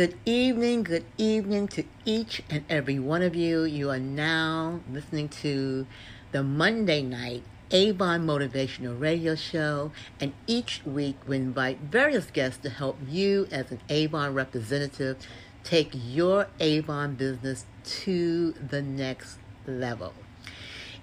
Good 0.00 0.16
evening, 0.24 0.84
good 0.84 1.04
evening 1.18 1.68
to 1.76 1.84
each 2.06 2.42
and 2.48 2.64
every 2.70 2.98
one 2.98 3.20
of 3.20 3.36
you. 3.36 3.64
You 3.64 3.90
are 3.90 3.98
now 3.98 4.80
listening 4.90 5.28
to 5.44 5.86
the 6.32 6.42
Monday 6.42 7.02
night 7.02 7.42
Avon 7.70 8.26
Motivational 8.26 8.98
Radio 8.98 9.34
Show, 9.34 9.92
and 10.18 10.32
each 10.46 10.80
week 10.86 11.16
we 11.26 11.36
invite 11.36 11.80
various 11.80 12.30
guests 12.30 12.62
to 12.62 12.70
help 12.70 12.96
you 13.06 13.46
as 13.52 13.70
an 13.70 13.80
Avon 13.90 14.32
representative 14.32 15.18
take 15.64 15.90
your 15.92 16.46
Avon 16.60 17.14
business 17.14 17.66
to 17.84 18.52
the 18.52 18.80
next 18.80 19.36
level. 19.66 20.14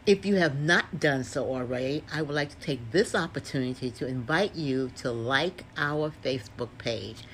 If 0.07 0.25
you 0.25 0.37
have 0.37 0.57
not 0.59 0.99
done 0.99 1.23
so 1.23 1.53
already, 1.53 2.03
I 2.11 2.23
would 2.23 2.33
like 2.33 2.49
to 2.49 2.65
take 2.65 2.89
this 2.89 3.13
opportunity 3.13 3.91
to 3.91 4.07
invite 4.07 4.55
you 4.55 4.89
to 4.95 5.11
like 5.11 5.65
our 5.77 6.11
Facebook 6.23 6.69
page. 6.79 7.25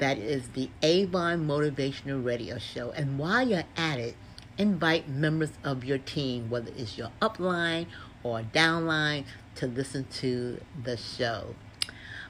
That 0.00 0.16
is 0.16 0.48
the 0.54 0.70
Avon 0.82 1.46
Motivational 1.46 2.24
Radio 2.24 2.56
Show. 2.56 2.90
And 2.92 3.18
while 3.18 3.46
you're 3.46 3.64
at 3.76 3.98
it, 3.98 4.16
invite 4.56 5.10
members 5.10 5.50
of 5.62 5.84
your 5.84 5.98
team, 5.98 6.48
whether 6.48 6.72
it's 6.74 6.96
your 6.96 7.10
upline 7.20 7.86
or 8.22 8.40
downline, 8.40 9.26
to 9.56 9.66
listen 9.66 10.06
to 10.12 10.58
the 10.84 10.96
show. 10.96 11.54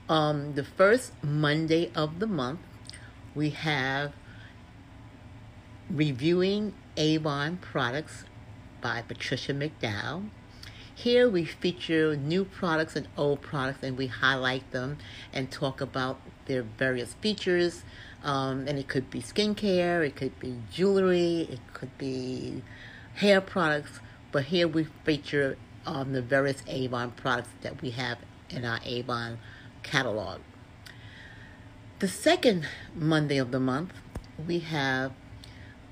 Um, 0.09 0.55
the 0.55 0.65
first 0.65 1.13
Monday 1.23 1.93
of 1.95 2.19
the 2.19 2.27
month, 2.27 2.59
we 3.37 3.51
have 3.51 4.15
reviewing 5.89 6.75
Avon 6.97 7.57
products 7.59 8.25
by 8.81 9.03
Patricia 9.03 9.55
McDowell. 9.55 10.29
Here 10.93 11.29
we 11.29 11.45
feature 11.45 12.17
new 12.17 12.45
products 12.45 12.97
and 12.97 13.07
old 13.17 13.43
products 13.43 13.85
and 13.85 13.97
we 13.97 14.09
highlight 14.09 14.73
them 14.73 14.99
and 15.33 15.53
talk 15.53 15.81
about 15.81 16.21
their 16.51 16.63
various 16.63 17.15
features. 17.15 17.85
Um, 18.23 18.67
and 18.69 18.79
it 18.79 18.89
could 18.89 19.09
be 19.09 19.23
skincare, 19.23 20.07
it 20.07 20.17
could 20.17 20.39
be 20.41 20.57
jewelry, 20.71 21.49
it 21.51 21.61
could 21.73 21.97
be 21.97 22.63
hair 23.15 23.41
products. 23.41 24.01
But 24.33 24.45
here 24.47 24.69
we 24.69 24.89
feature 25.05 25.57
um, 25.87 26.13
the 26.13 26.21
various 26.21 26.63
Avon 26.67 27.13
products 27.13 27.51
that 27.63 27.81
we 27.81 27.91
have 27.91 28.19
in 28.51 28.65
our 28.65 28.81
Avon 28.85 29.39
catalog. 29.83 30.41
The 32.01 32.09
second 32.09 32.67
Monday 32.95 33.39
of 33.39 33.53
the 33.53 33.61
month, 33.61 33.93
we 34.47 34.59
have 34.61 35.13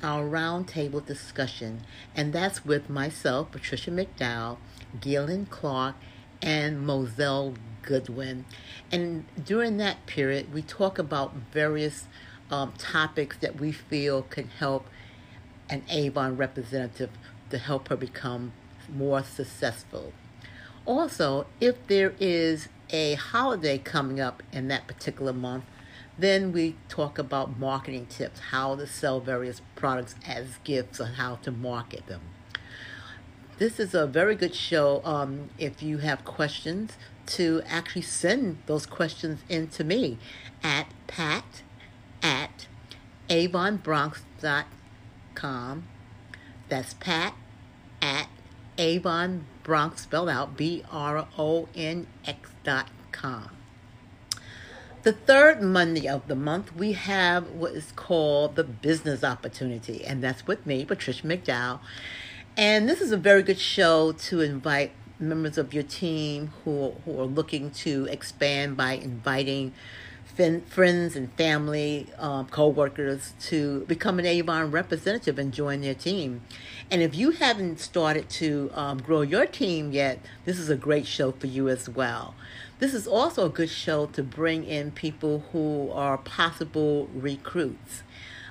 our 0.02 0.24
roundtable 0.24 1.04
discussion, 1.04 1.82
and 2.14 2.32
that's 2.32 2.64
with 2.64 2.88
myself, 2.88 3.50
Patricia 3.50 3.90
McDowell, 3.90 4.58
Gillian 5.00 5.46
Clark, 5.46 5.96
and 6.40 6.86
Moselle 6.86 7.54
Goodwin. 7.88 8.44
And 8.92 9.24
during 9.42 9.78
that 9.78 10.04
period, 10.04 10.52
we 10.52 10.60
talk 10.60 10.98
about 10.98 11.32
various 11.52 12.04
um, 12.50 12.74
topics 12.76 13.38
that 13.38 13.58
we 13.58 13.72
feel 13.72 14.22
can 14.22 14.48
help 14.48 14.86
an 15.70 15.82
Avon 15.88 16.36
representative 16.36 17.08
to 17.48 17.56
help 17.56 17.88
her 17.88 17.96
become 17.96 18.52
more 18.94 19.22
successful. 19.24 20.12
Also, 20.84 21.46
if 21.60 21.86
there 21.86 22.14
is 22.20 22.68
a 22.90 23.14
holiday 23.14 23.78
coming 23.78 24.20
up 24.20 24.42
in 24.52 24.68
that 24.68 24.86
particular 24.86 25.32
month, 25.32 25.64
then 26.18 26.52
we 26.52 26.76
talk 26.90 27.18
about 27.18 27.58
marketing 27.58 28.06
tips, 28.06 28.40
how 28.50 28.76
to 28.76 28.86
sell 28.86 29.18
various 29.18 29.62
products 29.76 30.14
as 30.26 30.58
gifts, 30.64 31.00
and 31.00 31.14
how 31.14 31.36
to 31.36 31.50
market 31.50 32.06
them. 32.06 32.20
This 33.58 33.80
is 33.80 33.94
a 33.94 34.06
very 34.06 34.34
good 34.34 34.54
show. 34.54 35.00
Um, 35.04 35.50
if 35.58 35.82
you 35.82 35.98
have 35.98 36.24
questions, 36.24 36.92
to 37.28 37.62
actually 37.66 38.02
send 38.02 38.58
those 38.66 38.84
questions 38.86 39.40
in 39.48 39.68
to 39.68 39.84
me 39.84 40.18
at 40.62 40.88
pat 41.06 41.62
at 42.22 42.66
avonbronx.com. 43.28 45.84
That's 46.68 46.94
pat 46.94 47.34
at 48.02 48.28
avonbronx, 48.76 49.98
spelled 49.98 50.28
out 50.28 50.56
B 50.56 50.82
R 50.90 51.28
O 51.38 51.68
N 51.74 52.06
X 52.26 52.50
dot 52.64 52.88
com. 53.12 53.50
The 55.02 55.12
third 55.12 55.62
Monday 55.62 56.08
of 56.08 56.26
the 56.28 56.34
month, 56.34 56.74
we 56.74 56.92
have 56.92 57.50
what 57.50 57.72
is 57.72 57.92
called 57.94 58.56
the 58.56 58.64
business 58.64 59.22
opportunity, 59.22 60.04
and 60.04 60.22
that's 60.22 60.46
with 60.46 60.66
me, 60.66 60.84
Patricia 60.84 61.26
McDowell. 61.26 61.80
And 62.56 62.88
this 62.88 63.00
is 63.00 63.12
a 63.12 63.16
very 63.16 63.44
good 63.44 63.60
show 63.60 64.10
to 64.12 64.40
invite 64.40 64.90
members 65.18 65.58
of 65.58 65.74
your 65.74 65.82
team 65.82 66.52
who, 66.64 66.94
who 67.04 67.20
are 67.20 67.24
looking 67.24 67.70
to 67.70 68.06
expand 68.06 68.76
by 68.76 68.92
inviting 68.92 69.72
fin- 70.38 70.62
friends 70.62 71.16
and 71.16 71.32
family, 71.32 72.06
um, 72.18 72.46
co-workers 72.46 73.34
to 73.40 73.84
become 73.86 74.18
an 74.18 74.26
Avon 74.26 74.70
representative 74.70 75.38
and 75.38 75.52
join 75.52 75.80
their 75.80 75.94
team. 75.94 76.42
And 76.90 77.02
if 77.02 77.14
you 77.14 77.32
haven't 77.32 77.80
started 77.80 78.28
to 78.30 78.70
um, 78.74 78.98
grow 79.02 79.22
your 79.22 79.46
team 79.46 79.90
yet, 79.90 80.20
this 80.44 80.58
is 80.58 80.70
a 80.70 80.76
great 80.76 81.06
show 81.06 81.32
for 81.32 81.48
you 81.48 81.68
as 81.68 81.88
well. 81.88 82.34
This 82.78 82.94
is 82.94 83.08
also 83.08 83.46
a 83.46 83.48
good 83.48 83.70
show 83.70 84.06
to 84.06 84.22
bring 84.22 84.64
in 84.64 84.92
people 84.92 85.44
who 85.50 85.90
are 85.90 86.16
possible 86.18 87.08
recruits 87.12 88.02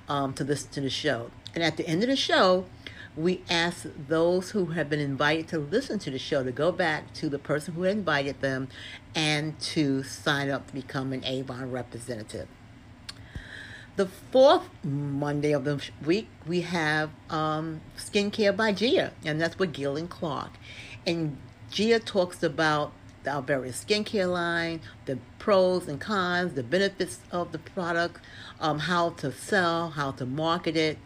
um, 0.09 0.33
to 0.33 0.43
listen 0.43 0.69
to 0.71 0.81
the 0.81 0.89
show. 0.89 1.31
And 1.55 1.63
at 1.63 1.77
the 1.77 1.87
end 1.87 2.03
of 2.03 2.09
the 2.09 2.17
show, 2.17 2.65
we 3.17 3.41
ask 3.49 3.87
those 4.07 4.51
who 4.51 4.67
have 4.67 4.89
been 4.89 4.99
invited 4.99 5.47
to 5.47 5.57
listen 5.57 5.97
to 5.97 6.11
the 6.11 6.19
show 6.19 6.43
to 6.43 6.51
go 6.51 6.71
back 6.71 7.11
to 7.15 7.27
the 7.27 7.39
person 7.39 7.73
who 7.73 7.83
invited 7.83 8.39
them 8.41 8.67
and 9.15 9.59
to 9.59 10.03
sign 10.03 10.49
up 10.49 10.67
to 10.67 10.73
become 10.73 11.11
an 11.11 11.25
Avon 11.25 11.71
representative. 11.71 12.47
The 13.95 14.05
fourth 14.05 14.69
Monday 14.83 15.51
of 15.51 15.63
the 15.63 15.81
week, 16.05 16.27
we 16.45 16.61
have 16.61 17.09
um, 17.31 17.81
Skincare 17.97 18.55
by 18.55 18.71
Gia, 18.71 19.11
and 19.25 19.41
that's 19.41 19.57
with 19.57 19.73
Gillian 19.73 20.07
Clark. 20.07 20.51
And 21.07 21.37
Gia 21.71 21.99
talks 21.99 22.43
about 22.43 22.93
our 23.27 23.41
various 23.41 23.83
skincare 23.83 24.31
line, 24.31 24.79
the 25.05 25.17
pros 25.39 25.87
and 25.87 25.99
cons, 25.99 26.53
the 26.53 26.63
benefits 26.63 27.19
of 27.31 27.51
the 27.51 27.59
product, 27.59 28.21
um, 28.59 28.79
how 28.79 29.09
to 29.09 29.31
sell, 29.31 29.89
how 29.89 30.11
to 30.11 30.25
market 30.25 30.77
it, 30.77 30.97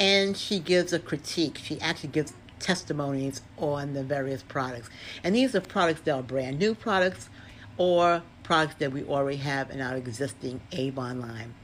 and 0.00 0.34
she 0.34 0.58
gives 0.58 0.94
a 0.94 0.98
critique. 0.98 1.60
She 1.62 1.78
actually 1.80 2.08
gives 2.08 2.32
testimonies 2.58 3.42
on 3.58 3.92
the 3.92 4.02
various 4.02 4.42
products. 4.42 4.88
And 5.22 5.36
these 5.36 5.54
are 5.54 5.60
products 5.60 6.00
that 6.02 6.14
are 6.14 6.22
brand 6.22 6.58
new 6.58 6.74
products 6.74 7.28
or 7.76 8.22
products 8.42 8.76
that 8.78 8.92
we 8.92 9.04
already 9.04 9.38
have 9.38 9.70
in 9.70 9.80
our 9.80 9.94
existing 9.96 10.62
Avon 10.72 11.20
line. 11.20 11.54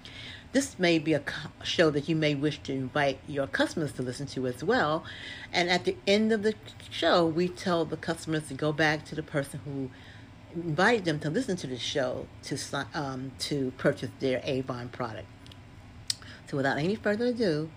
This 0.52 0.78
may 0.78 0.98
be 0.98 1.14
a 1.14 1.22
show 1.64 1.90
that 1.90 2.08
you 2.08 2.16
may 2.16 2.34
wish 2.34 2.62
to 2.62 2.72
invite 2.72 3.18
your 3.26 3.46
customers 3.46 3.92
to 3.92 4.02
listen 4.02 4.26
to 4.28 4.46
as 4.46 4.62
well. 4.62 5.04
And 5.52 5.68
at 5.68 5.84
the 5.84 5.96
end 6.06 6.32
of 6.32 6.42
the 6.42 6.54
show, 6.90 7.26
we 7.26 7.48
tell 7.48 7.84
the 7.84 7.96
customers 7.96 8.48
to 8.48 8.54
go 8.54 8.72
back 8.72 9.04
to 9.06 9.14
the 9.14 9.22
person 9.22 9.60
who 9.64 9.90
invited 10.54 11.04
them 11.04 11.18
to 11.20 11.30
listen 11.30 11.56
to 11.56 11.66
the 11.66 11.78
show 11.78 12.26
to 12.44 12.58
um, 12.94 13.32
to 13.40 13.72
purchase 13.76 14.10
their 14.20 14.40
Avon 14.44 14.88
product. 14.88 15.26
So, 16.48 16.56
without 16.56 16.78
any 16.78 16.94
further 16.94 17.26
ado, 17.26 17.68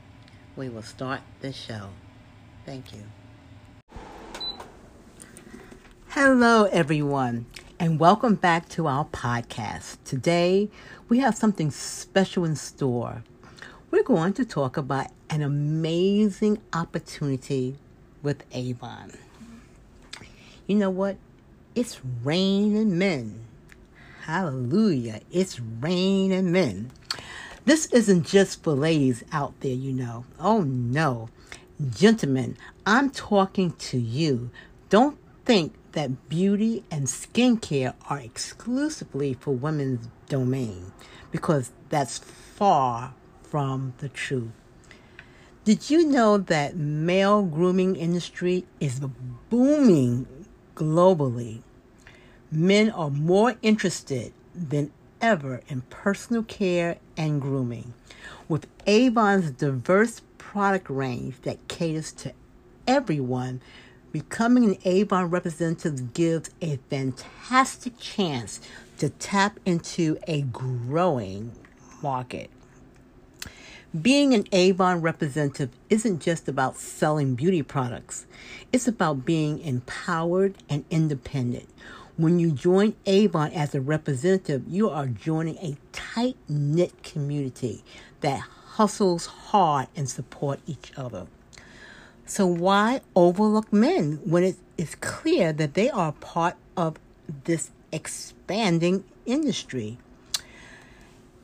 we 0.60 0.68
will 0.68 0.84
start 0.84 1.22
the 1.40 1.54
show. 1.54 1.88
Thank 2.66 2.94
you. 2.94 3.02
Hello, 6.10 6.66
everyone, 6.66 7.46
and 7.80 7.98
welcome 7.98 8.36
back 8.36 8.68
to 8.70 8.86
our 8.86 9.06
podcast. 9.06 10.00
Today, 10.04 10.70
we 11.08 11.20
have 11.20 11.36
something 11.36 11.72
special 11.72 12.44
in 12.44 12.58
store. 12.58 13.24
We're 13.90 14.04
going 14.04 14.34
to 14.34 14.44
talk 14.44 14.76
about 14.76 15.08
an 15.30 15.42
amazing 15.42 16.60
opportunity 16.74 17.78
with 18.22 18.44
Avon. 18.52 19.14
You 20.68 20.76
know 20.76 20.90
what? 20.90 21.16
It's 21.74 22.02
raining 22.22 22.98
men. 22.98 23.46
Hallelujah. 24.24 25.22
It's 25.32 25.58
raining 25.80 26.52
men. 26.52 26.92
This 27.66 27.86
isn't 27.88 28.26
just 28.26 28.64
for 28.64 28.74
ladies 28.74 29.24
out 29.32 29.60
there, 29.60 29.74
you 29.74 29.94
know. 29.94 30.26
Oh 30.40 30.62
no. 30.62 31.30
Gentlemen, 31.90 32.58
I'm 32.86 33.10
talking 33.10 33.72
to 33.74 33.98
you. 33.98 34.50
Don't 34.90 35.18
think 35.46 35.74
that 35.94 36.30
beauty 36.30 36.84
and 36.92 37.06
skincare 37.08 37.94
are 38.10 38.20
exclusively 38.20 39.34
for 39.34 39.52
women's 39.52 40.08
domain 40.28 40.92
because 41.32 41.72
that's 41.90 42.18
far 42.18 43.14
from 43.44 43.94
the 44.00 44.10
truth. 44.10 44.52
Did 45.64 45.90
you 45.90 46.08
know 46.08 46.38
that 46.38 46.76
male 46.76 47.44
grooming 47.44 47.96
industry 47.96 48.66
is 48.80 49.02
booming 49.50 50.28
globally? 50.76 51.62
Men 52.52 52.90
are 52.90 53.10
more 53.10 53.56
interested 53.62 54.34
than 54.56 54.92
ever 55.22 55.62
in 55.68 55.82
personal 55.82 56.44
care 56.44 56.98
and 57.20 57.42
grooming. 57.42 57.94
With 58.48 58.66
Avon's 58.88 59.52
diverse 59.52 60.22
product 60.40 60.90
range 60.90 61.36
that 61.42 61.68
caters 61.68 62.12
to 62.14 62.34
everyone, 62.88 63.62
becoming 64.12 64.64
an 64.64 64.78
Avon 64.86 65.30
representative 65.30 66.16
gives 66.16 66.50
a 66.62 66.78
fantastic 66.90 68.00
chance 68.00 68.60
to 68.98 69.10
tap 69.10 69.60
into 69.66 70.18
a 70.28 70.42
growing 70.42 71.52
market. 72.02 72.50
Being 74.02 74.34
an 74.34 74.46
Avon 74.52 75.02
representative 75.02 75.72
isn't 75.90 76.22
just 76.22 76.48
about 76.48 76.78
selling 76.78 77.36
beauty 77.36 77.64
products. 77.64 78.26
It's 78.72 78.88
about 78.88 79.26
being 79.26 79.60
empowered 79.60 80.56
and 80.70 80.86
independent. 80.90 81.68
When 82.20 82.38
you 82.38 82.52
join 82.52 82.96
Avon 83.06 83.54
as 83.54 83.74
a 83.74 83.80
representative, 83.80 84.64
you 84.68 84.90
are 84.90 85.08
joining 85.08 85.56
a 85.60 85.78
tight 85.94 86.36
knit 86.50 87.02
community 87.02 87.82
that 88.20 88.42
hustles 88.42 89.26
hard 89.26 89.88
and 89.96 90.10
support 90.10 90.60
each 90.68 90.92
other. 90.98 91.28
So 92.26 92.46
why 92.46 93.00
overlook 93.16 93.72
men 93.72 94.20
when 94.26 94.44
it 94.44 94.58
is 94.78 94.96
clear 94.96 95.54
that 95.54 95.76
they 95.76 95.90
are 95.90 96.12
part 96.12 96.58
of 96.76 97.00
this 97.46 97.72
expanding 97.90 99.06
industry? 99.26 99.98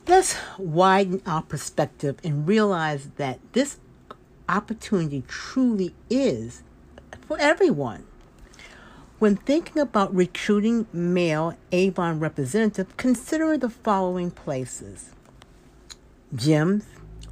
Let's 0.05 0.35
widen 0.57 1.21
our 1.25 1.43
perspective 1.43 2.17
and 2.21 2.45
realize 2.45 3.11
that 3.15 3.39
this 3.53 3.79
opportunity 4.49 5.23
truly 5.25 5.95
is 6.09 6.63
for 7.21 7.39
everyone. 7.39 8.07
When 9.25 9.37
thinking 9.37 9.81
about 9.81 10.13
recruiting 10.13 10.85
male 10.93 11.57
Avon 11.71 12.19
representative, 12.19 12.95
consider 12.95 13.57
the 13.57 13.71
following 13.71 14.29
places 14.29 15.13
gyms 16.35 16.83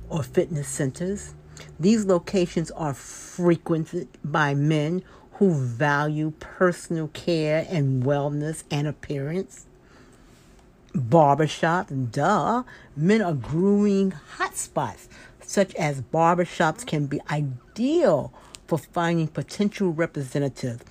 or 0.09 0.23
fitness 0.23 0.67
centers. 0.67 1.35
These 1.79 2.07
locations 2.07 2.71
are 2.71 2.95
frequented 2.95 4.07
by 4.23 4.55
men 4.55 5.03
who 5.33 5.53
value 5.53 6.33
personal 6.39 7.09
care 7.09 7.67
and 7.69 8.03
wellness 8.03 8.63
and 8.71 8.87
appearance 8.87 9.67
barbershop. 10.95 11.91
Duh. 12.11 12.63
Men 12.95 13.21
are 13.21 13.35
grooming 13.35 14.15
hotspots, 14.39 15.05
such 15.41 15.75
as 15.75 16.01
barbershops 16.01 16.87
can 16.87 17.05
be 17.05 17.21
ideal 17.29 18.33
for 18.65 18.79
finding 18.79 19.27
potential 19.27 19.93
representatives 19.93 20.83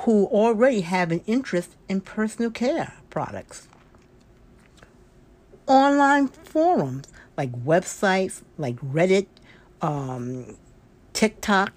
who 0.00 0.26
already 0.26 0.80
have 0.82 1.12
an 1.12 1.22
interest 1.26 1.76
in 1.88 2.00
personal 2.00 2.50
care 2.50 2.94
products. 3.10 3.68
Online 5.66 6.28
forums 6.28 7.06
like 7.36 7.52
websites 7.64 8.42
like 8.58 8.76
Reddit, 8.76 9.26
um, 9.80 10.56
TikTok, 11.12 11.72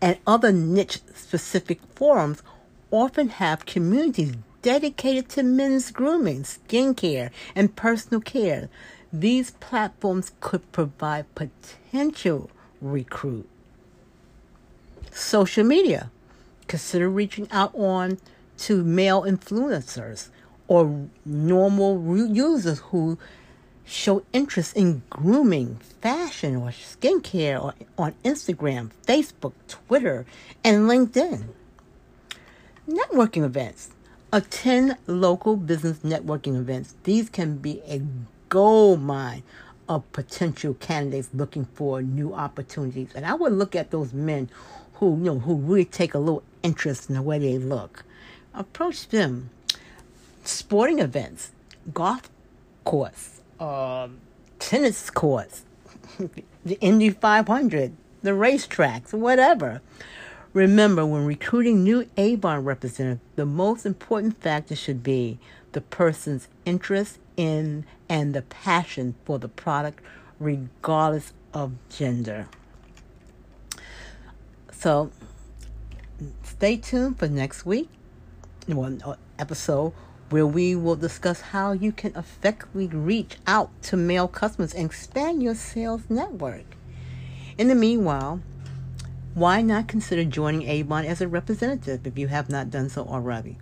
and 0.00 0.18
other 0.26 0.52
niche 0.52 1.00
specific 1.14 1.80
forums 1.94 2.42
often 2.90 3.28
have 3.28 3.66
communities 3.66 4.34
dedicated 4.62 5.28
to 5.28 5.42
men's 5.42 5.90
grooming, 5.90 6.42
skincare, 6.42 7.30
and 7.54 7.74
personal 7.74 8.20
care. 8.20 8.68
These 9.12 9.52
platforms 9.52 10.32
could 10.40 10.70
provide 10.72 11.26
potential 11.34 12.50
recruit. 12.80 13.48
Social 15.10 15.64
media. 15.64 16.10
Consider 16.68 17.08
reaching 17.08 17.48
out 17.50 17.74
on 17.74 18.18
to 18.58 18.84
male 18.84 19.22
influencers 19.22 20.28
or 20.68 21.08
normal 21.24 22.16
users 22.26 22.78
who 22.78 23.18
show 23.84 24.22
interest 24.32 24.76
in 24.76 25.02
grooming, 25.10 25.76
fashion, 26.00 26.56
or 26.56 26.68
skincare 26.68 27.62
or 27.62 27.74
on 27.98 28.14
Instagram, 28.24 28.90
Facebook, 29.06 29.52
Twitter, 29.68 30.24
and 30.64 30.88
LinkedIn. 30.88 31.44
Networking 32.88 33.44
events. 33.44 33.90
Attend 34.32 34.96
local 35.06 35.56
business 35.56 35.98
networking 35.98 36.56
events. 36.56 36.94
These 37.04 37.28
can 37.28 37.58
be 37.58 37.82
a 37.86 38.00
gold 38.48 39.02
mine 39.02 39.42
of 39.88 40.10
potential 40.12 40.74
candidates 40.74 41.28
looking 41.34 41.66
for 41.74 42.00
new 42.00 42.32
opportunities. 42.32 43.10
And 43.14 43.26
I 43.26 43.34
would 43.34 43.52
look 43.52 43.76
at 43.76 43.90
those 43.90 44.12
men 44.12 44.48
who 44.94 45.16
you 45.18 45.24
know 45.24 45.38
who 45.38 45.56
really 45.56 45.84
take 45.84 46.14
a 46.14 46.18
little 46.18 46.42
interest 46.62 47.08
in 47.08 47.14
the 47.14 47.22
way 47.22 47.38
they 47.38 47.58
look. 47.58 48.04
Approach 48.54 49.08
them. 49.08 49.50
Sporting 50.44 50.98
events, 50.98 51.52
golf 51.94 52.28
course, 52.84 53.40
uh, 53.60 54.08
tennis 54.58 55.08
courts, 55.10 55.62
the 56.64 56.80
Indy 56.80 57.10
500, 57.10 57.92
the 58.22 58.30
racetracks, 58.30 59.12
whatever. 59.12 59.80
Remember, 60.52 61.06
when 61.06 61.24
recruiting 61.24 61.82
new 61.82 62.06
Avon 62.16 62.64
representatives, 62.64 63.20
the 63.36 63.46
most 63.46 63.86
important 63.86 64.40
factor 64.42 64.76
should 64.76 65.02
be 65.02 65.38
the 65.72 65.80
person's 65.80 66.48
interest 66.66 67.18
in 67.36 67.86
and 68.08 68.34
the 68.34 68.42
passion 68.42 69.14
for 69.24 69.38
the 69.38 69.48
product, 69.48 70.00
regardless 70.38 71.32
of 71.54 71.72
gender. 71.88 72.48
So, 74.72 75.10
stay 76.42 76.76
tuned 76.76 77.18
for 77.18 77.28
next 77.28 77.64
week, 77.66 77.88
one 78.66 79.02
uh, 79.04 79.16
episode 79.38 79.92
where 80.30 80.46
we 80.46 80.74
will 80.74 80.96
discuss 80.96 81.40
how 81.40 81.72
you 81.72 81.92
can 81.92 82.16
effectively 82.16 82.86
reach 82.86 83.36
out 83.46 83.70
to 83.82 83.96
male 83.96 84.26
customers 84.26 84.72
and 84.72 84.86
expand 84.86 85.42
your 85.42 85.54
sales 85.54 86.02
network. 86.08 86.64
In 87.58 87.68
the 87.68 87.74
meanwhile, 87.74 88.40
why 89.34 89.60
not 89.60 89.88
consider 89.88 90.24
joining 90.24 90.68
Avon 90.68 91.04
as 91.04 91.20
a 91.20 91.28
representative 91.28 92.06
if 92.06 92.18
you 92.18 92.28
have 92.28 92.48
not 92.48 92.70
done 92.70 92.88
so 92.88 93.04
already? 93.04 93.58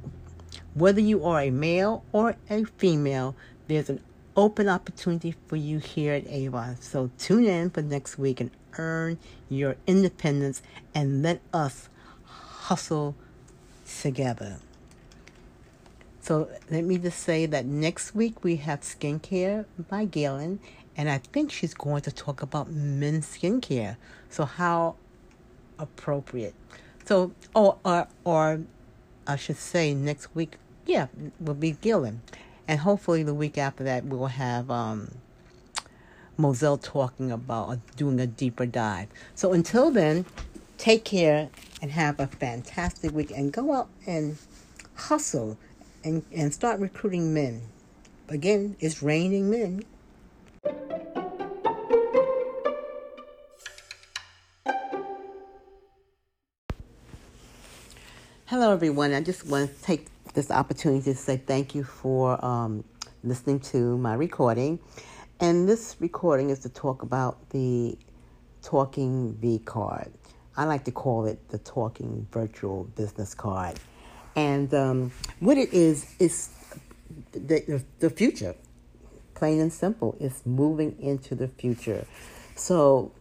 Whether 0.74 1.00
you 1.00 1.24
are 1.24 1.40
a 1.40 1.50
male 1.50 2.04
or 2.12 2.36
a 2.48 2.64
female, 2.64 3.34
there's 3.66 3.90
an 3.90 4.00
open 4.36 4.68
opportunity 4.68 5.34
for 5.48 5.56
you 5.56 5.78
here 5.78 6.14
at 6.14 6.26
Avon. 6.28 6.80
So 6.80 7.10
tune 7.18 7.44
in 7.44 7.70
for 7.70 7.82
next 7.82 8.16
week 8.16 8.40
and 8.40 8.50
earn 8.78 9.18
your 9.48 9.76
independence 9.86 10.62
and 10.94 11.22
let 11.22 11.40
us 11.52 11.88
hustle 12.70 13.16
together. 14.00 14.56
So 16.20 16.48
let 16.70 16.84
me 16.84 16.98
just 16.98 17.18
say 17.18 17.44
that 17.46 17.66
next 17.66 18.14
week 18.14 18.44
we 18.44 18.56
have 18.56 18.82
skincare 18.82 19.64
by 19.88 20.04
Galen, 20.04 20.60
and 20.96 21.10
I 21.10 21.18
think 21.18 21.50
she's 21.50 21.74
going 21.74 22.02
to 22.02 22.12
talk 22.12 22.42
about 22.42 22.70
men's 22.70 23.26
skincare. 23.26 23.96
So 24.28 24.44
how 24.44 24.94
appropriate. 25.80 26.54
So, 27.06 27.32
or, 27.56 27.78
or, 27.84 28.06
or 28.22 28.60
I 29.26 29.34
should 29.34 29.56
say 29.56 29.92
next 29.92 30.32
week, 30.36 30.56
yeah, 30.86 31.08
will 31.40 31.54
be 31.54 31.72
Gillen. 31.72 32.22
And 32.68 32.78
hopefully 32.78 33.24
the 33.24 33.34
week 33.34 33.58
after 33.58 33.82
that, 33.82 34.04
we'll 34.04 34.26
have 34.26 34.70
um, 34.70 35.10
Moselle 36.36 36.78
talking 36.78 37.32
about 37.32 37.80
doing 37.96 38.20
a 38.20 38.28
deeper 38.28 38.64
dive. 38.64 39.08
So 39.34 39.52
until 39.52 39.90
then, 39.90 40.24
take 40.78 41.04
care 41.04 41.48
and 41.82 41.90
have 41.90 42.20
a 42.20 42.26
fantastic 42.26 43.12
week 43.12 43.30
and 43.30 43.52
go 43.52 43.72
out 43.72 43.88
and 44.06 44.36
hustle 44.94 45.56
and, 46.04 46.24
and 46.32 46.52
start 46.52 46.80
recruiting 46.80 47.32
men. 47.32 47.62
Again, 48.28 48.76
it's 48.80 49.02
raining 49.02 49.50
men. 49.50 49.84
Hello, 58.46 58.72
everyone. 58.72 59.14
I 59.14 59.20
just 59.20 59.46
want 59.46 59.70
to 59.74 59.82
take 59.82 60.06
this 60.34 60.50
opportunity 60.50 61.04
to 61.04 61.14
say 61.14 61.36
thank 61.36 61.74
you 61.74 61.84
for 61.84 62.44
um, 62.44 62.84
listening 63.22 63.60
to 63.60 63.96
my 63.98 64.14
recording. 64.14 64.78
And 65.38 65.68
this 65.68 65.96
recording 66.00 66.50
is 66.50 66.58
to 66.60 66.68
talk 66.68 67.02
about 67.02 67.50
the 67.50 67.96
Talking 68.62 69.34
V 69.40 69.60
card. 69.60 70.12
I 70.56 70.64
like 70.64 70.84
to 70.84 70.92
call 70.92 71.26
it 71.26 71.48
the 71.50 71.58
Talking 71.58 72.26
Virtual 72.32 72.84
Business 72.96 73.34
Card. 73.34 73.78
And 74.36 74.72
um, 74.74 75.12
what 75.38 75.58
it 75.58 75.72
is, 75.72 76.14
is 76.18 76.50
the, 77.32 77.82
the 77.98 78.10
future. 78.10 78.54
Plain 79.34 79.60
and 79.60 79.72
simple. 79.72 80.16
It's 80.20 80.44
moving 80.44 80.96
into 81.00 81.34
the 81.34 81.48
future. 81.48 82.06
So 82.56 83.12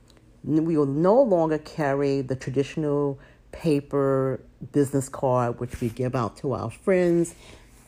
we 0.43 0.77
will 0.77 0.85
no 0.85 1.21
longer 1.21 1.57
carry 1.59 2.21
the 2.21 2.35
traditional 2.35 3.19
paper 3.51 4.41
business 4.71 5.09
card, 5.09 5.59
which 5.59 5.79
we 5.81 5.89
give 5.89 6.15
out 6.15 6.37
to 6.37 6.53
our 6.53 6.69
friends, 6.69 7.35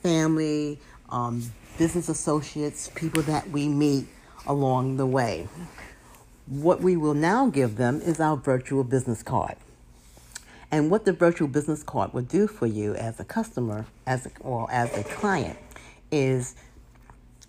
family, 0.02 0.80
um, 1.10 1.44
business 1.78 2.10
associates, 2.10 2.90
people 2.96 3.22
that 3.24 3.50
we 3.50 3.68
meet 3.68 4.06
along 4.48 4.98
the 4.98 5.06
way. 5.06 5.48
What 6.48 6.82
we 6.82 6.98
will 6.98 7.14
now 7.14 7.48
give 7.48 7.78
them 7.78 8.02
is 8.02 8.20
our 8.20 8.36
virtual 8.36 8.84
business 8.84 9.24
card. 9.24 9.56
And 10.72 10.90
what 10.90 11.06
the 11.06 11.14
virtual 11.14 11.48
business 11.48 11.84
card 11.84 12.14
will 12.14 12.22
do 12.24 12.48
for 12.48 12.66
you 12.66 12.96
as 12.96 13.20
a 13.20 13.26
customer, 13.26 13.86
as 14.08 14.26
a, 14.26 14.32
or 14.40 14.72
as 14.72 14.96
a 14.98 15.04
client, 15.04 15.60
is 16.12 16.56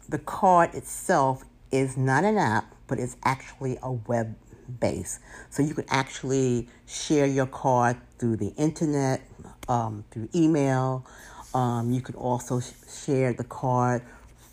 the 0.08 0.18
card 0.18 0.74
itself 0.74 1.44
is 1.70 1.96
not 1.96 2.24
an 2.24 2.36
app, 2.36 2.74
but 2.86 2.98
it's 2.98 3.16
actually 3.24 3.78
a 3.82 3.92
web 3.92 4.36
base. 4.80 5.20
So 5.50 5.62
you 5.62 5.74
can 5.74 5.84
actually 5.88 6.68
share 6.86 7.26
your 7.26 7.46
card 7.46 7.96
through 8.18 8.36
the 8.36 8.52
internet, 8.56 9.22
um, 9.68 10.04
through 10.10 10.28
email. 10.34 11.06
Um, 11.54 11.92
you 11.92 12.00
could 12.00 12.14
also 12.14 12.60
sh- 12.60 12.72
share 13.04 13.32
the 13.32 13.44
card 13.44 14.02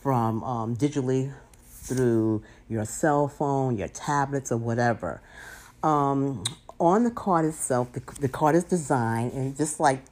from 0.02 0.44
um, 0.44 0.76
digitally 0.76 1.34
through 1.70 2.44
your 2.70 2.86
cell 2.86 3.28
phone, 3.28 3.78
your 3.78 3.88
tablets, 3.88 4.52
or 4.52 4.58
whatever. 4.58 5.22
Um, 5.84 6.44
on 6.80 7.04
the 7.04 7.12
card 7.12 7.46
itself, 7.46 7.92
the, 7.94 8.02
the 8.20 8.30
card 8.30 8.56
is 8.56 8.64
designed, 8.64 9.34
and 9.34 9.58
just 9.58 9.80
like 9.80 10.04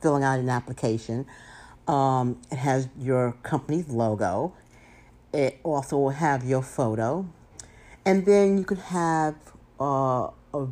filling 0.00 0.22
out 0.22 0.38
an 0.38 0.48
application, 0.48 1.26
um, 1.88 2.40
it 2.52 2.56
has 2.56 2.88
your 2.98 3.32
company's 3.42 3.88
logo. 3.88 4.52
It 5.32 5.58
also 5.64 5.98
will 5.98 6.10
have 6.10 6.44
your 6.44 6.62
photo. 6.62 7.26
And 8.04 8.24
then 8.24 8.58
you 8.58 8.64
could 8.64 8.78
have 8.78 9.34
uh, 9.80 10.28
a 10.54 10.66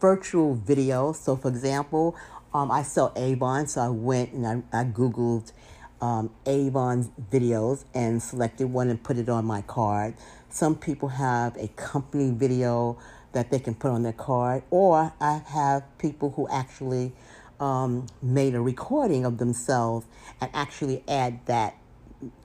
virtual 0.00 0.54
video. 0.54 1.12
So, 1.12 1.36
for 1.36 1.48
example, 1.48 2.16
um, 2.54 2.70
I 2.70 2.82
sell 2.82 3.12
Avon, 3.16 3.66
so 3.66 3.80
I 3.82 3.88
went 3.88 4.32
and 4.32 4.46
I, 4.46 4.80
I 4.80 4.84
Googled 4.84 5.52
um, 6.00 6.30
Avon's 6.46 7.10
videos 7.30 7.84
and 7.94 8.22
selected 8.22 8.66
one 8.68 8.88
and 8.88 9.02
put 9.02 9.18
it 9.18 9.28
on 9.28 9.44
my 9.44 9.62
card. 9.62 10.14
Some 10.50 10.74
people 10.74 11.08
have 11.08 11.56
a 11.56 11.68
company 11.68 12.32
video 12.32 12.98
that 13.32 13.50
they 13.52 13.60
can 13.60 13.74
put 13.74 13.92
on 13.92 14.02
their 14.02 14.12
card, 14.12 14.64
or 14.70 15.12
I 15.20 15.42
have 15.46 15.84
people 15.98 16.30
who 16.30 16.48
actually 16.48 17.12
um, 17.60 18.06
made 18.20 18.56
a 18.56 18.60
recording 18.60 19.24
of 19.24 19.38
themselves 19.38 20.06
and 20.40 20.50
actually 20.52 21.04
add 21.06 21.46
that 21.46 21.76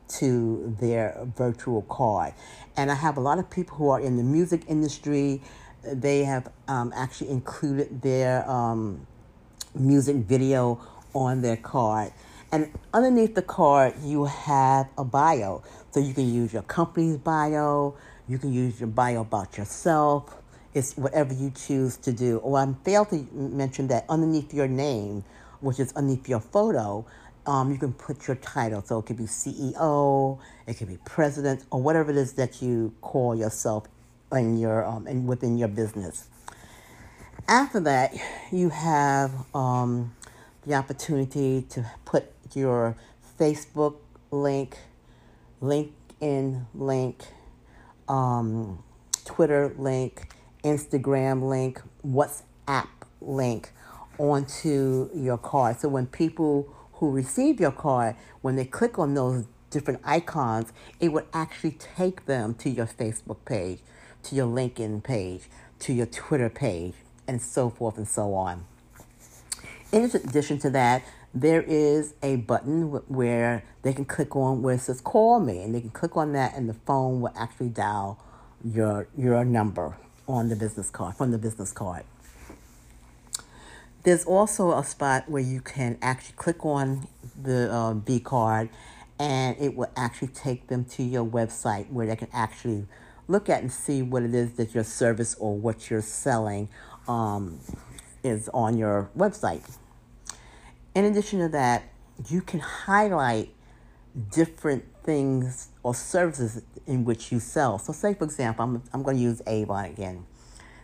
to 0.08 0.76
their 0.80 1.18
virtual 1.36 1.82
card. 1.84 2.34
And 2.78 2.92
I 2.92 2.96
have 2.96 3.18
a 3.18 3.22
lot 3.22 3.40
of 3.40 3.50
people 3.50 3.78
who 3.78 3.90
are 3.90 4.00
in 4.00 4.18
the 4.18 4.24
music 4.24 4.62
industry. 4.68 5.42
They 5.84 6.26
have 6.26 6.52
um, 6.68 6.94
actually 6.96 7.32
included 7.32 8.04
their 8.04 8.48
um, 8.48 9.08
music 9.74 10.18
video 10.18 10.80
on 11.16 11.42
their 11.42 11.58
card. 11.58 12.12
And 12.52 12.72
underneath 12.94 13.34
the 13.34 13.42
card, 13.42 13.96
you 14.04 14.26
have 14.26 14.88
a 14.98 15.04
bio. 15.04 15.64
So 15.96 16.02
you 16.02 16.14
can 16.14 16.28
use 16.30 16.52
your 16.52 16.64
company's 16.64 17.16
bio, 17.16 17.96
you 18.28 18.38
can 18.38 18.52
use 18.52 18.82
your 18.82 18.88
bio 18.88 19.22
about 19.22 19.58
yourself. 19.58 20.36
It's 20.74 20.98
whatever 20.98 21.34
you 21.34 21.52
choose 21.52 21.96
to 22.00 22.12
do. 22.12 22.40
Or 22.40 22.58
I 22.58 22.68
failed 22.84 23.12
to 23.12 23.26
mention 23.32 23.88
that 23.88 24.04
underneath 24.10 24.54
your 24.54 24.68
name, 24.68 25.24
which 25.62 25.80
is 25.80 25.94
underneath 25.94 26.28
your 26.28 26.42
photo, 26.42 27.06
um, 27.46 27.72
you 27.72 27.78
can 27.78 27.94
put 27.94 28.28
your 28.28 28.36
title. 28.36 28.84
So 28.86 29.00
it 29.00 29.06
could 29.06 29.16
be 29.16 29.24
CEO, 29.24 30.38
it 30.68 30.74
could 30.74 30.90
be 30.90 30.98
president, 31.06 31.64
or 31.72 31.82
whatever 31.82 32.12
it 32.12 32.18
is 32.18 32.34
that 32.34 32.62
you 32.62 32.94
call 33.00 33.34
yourself 33.34 33.86
in 34.34 34.58
your 34.58 34.84
um, 34.84 35.08
in, 35.08 35.26
within 35.26 35.58
your 35.58 35.70
business. 35.70 36.28
After 37.48 37.80
that, 37.80 38.14
you 38.52 38.68
have 38.68 39.32
um, 39.56 40.14
the 40.68 40.74
opportunity 40.74 41.62
to 41.70 41.90
put 42.04 42.34
your 42.54 42.98
Facebook 43.40 43.96
link, 44.30 44.78
LinkedIn 45.66 46.66
link, 46.74 47.24
um, 48.08 48.84
Twitter 49.26 49.74
link, 49.78 50.30
Instagram 50.64 51.48
link, 51.50 51.82
WhatsApp 52.06 52.88
link 53.22 53.72
onto 54.18 55.10
your 55.14 55.38
card. 55.38 55.80
So 55.80 55.90
when 55.90 56.08
people 56.08 56.74
who 56.94 57.12
receive 57.12 57.60
your 57.60 57.72
card, 57.72 58.16
when 58.42 58.56
they 58.56 58.66
click 58.66 58.98
on 58.98 59.14
those 59.14 59.46
different 59.70 60.00
icons, 60.04 60.72
it 61.00 61.10
would 61.10 61.26
actually 61.34 61.72
take 61.72 62.26
them 62.26 62.54
to 62.56 62.70
your 62.70 62.86
Facebook 62.86 63.44
page, 63.46 63.80
to 64.24 64.36
your 64.36 64.48
LinkedIn 64.48 65.04
page, 65.04 65.44
to 65.80 65.94
your 65.94 66.06
Twitter 66.06 66.50
page, 66.50 66.94
and 67.28 67.42
so 67.42 67.70
forth 67.70 67.98
and 67.98 68.08
so 68.08 68.34
on. 68.34 68.66
In 69.92 70.04
addition 70.04 70.58
to 70.60 70.70
that, 70.72 71.04
there 71.36 71.62
is 71.62 72.14
a 72.24 72.38
button 72.38 72.84
where 73.10 73.66
they 73.82 73.92
can 73.92 74.06
click 74.06 74.38
on 74.38 74.62
where 74.62 74.76
it 74.76 74.80
says 74.80 75.02
call 75.02 75.42
me 75.42 75.62
and 75.62 75.76
they 75.76 75.82
can 75.82 75.90
click 75.90 76.16
on 76.16 76.32
that 76.32 76.56
and 76.56 76.70
the 76.70 76.74
phone 76.74 77.20
will 77.20 77.34
actually 77.36 77.68
dial 77.68 78.18
your 78.64 79.10
your 79.18 79.44
number 79.44 79.98
on 80.28 80.48
the 80.48 80.56
business 80.56 80.90
card 80.90 81.16
from 81.18 81.32
the 81.32 81.38
business 81.38 81.74
card. 81.74 82.04
There's 84.04 84.24
also 84.24 84.72
a 84.78 84.84
spot 84.84 85.30
where 85.30 85.42
you 85.42 85.60
can 85.60 85.98
actually 86.02 86.36
click 86.38 86.66
on 86.66 87.08
the 87.40 87.72
uh, 87.72 87.94
v 87.96 88.22
card 88.22 88.70
and 89.20 89.58
it 89.60 89.76
will 89.76 89.92
actually 89.98 90.30
take 90.30 90.68
them 90.68 90.86
to 90.86 91.04
your 91.04 91.26
website 91.26 91.92
where 91.92 92.08
they 92.08 92.16
can 92.16 92.30
actually 92.32 92.86
look 93.28 93.50
at 93.50 93.62
and 93.62 93.72
see 93.72 94.02
what 94.02 94.24
it 94.24 94.34
is 94.34 94.54
that 94.54 94.74
your 94.74 94.84
service 94.84 95.36
or 95.40 95.58
what 95.58 95.90
you're 95.90 96.02
selling 96.02 96.70
um, 97.10 97.60
is 98.24 98.50
on 98.54 98.78
your 98.78 99.10
website 99.18 99.78
in 100.96 101.06
addition 101.06 101.40
to 101.40 101.50
that, 101.50 101.84
you 102.30 102.42
can 102.42 102.62
highlight 102.62 103.54
different 104.32 104.86
things 105.04 105.68
or 105.84 105.94
services 105.94 106.64
in 106.88 107.04
which 107.04 107.32
you 107.32 107.40
sell. 107.40 107.78
So, 107.78 107.92
say 107.92 108.14
for 108.14 108.24
example, 108.24 108.64
I'm, 108.64 108.84
I'm 108.94 109.04
going 109.04 109.18
to 109.18 109.22
use 109.22 109.42
Avon 109.46 109.86
again. 109.86 110.26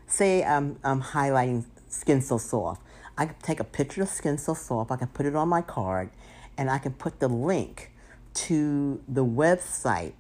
Say 0.06 0.44
I'm, 0.44 0.78
I'm 0.84 1.02
highlighting 1.02 1.66
Skin 1.88 2.22
So 2.22 2.38
Soft. 2.38 2.82
I 3.18 3.28
can 3.28 3.36
take 3.42 3.62
a 3.62 3.64
picture 3.64 4.04
of 4.04 4.10
Skin 4.10 4.38
So 4.38 4.54
Soft, 4.54 4.92
I 4.92 4.98
can 4.98 5.08
put 5.08 5.26
it 5.26 5.36
on 5.36 5.48
my 5.48 5.62
card, 5.62 6.10
and 6.58 6.70
I 6.70 6.78
can 6.78 6.94
put 6.94 7.20
the 7.22 7.30
link 7.30 7.92
to 8.34 9.02
the 9.08 9.24
website 9.24 10.14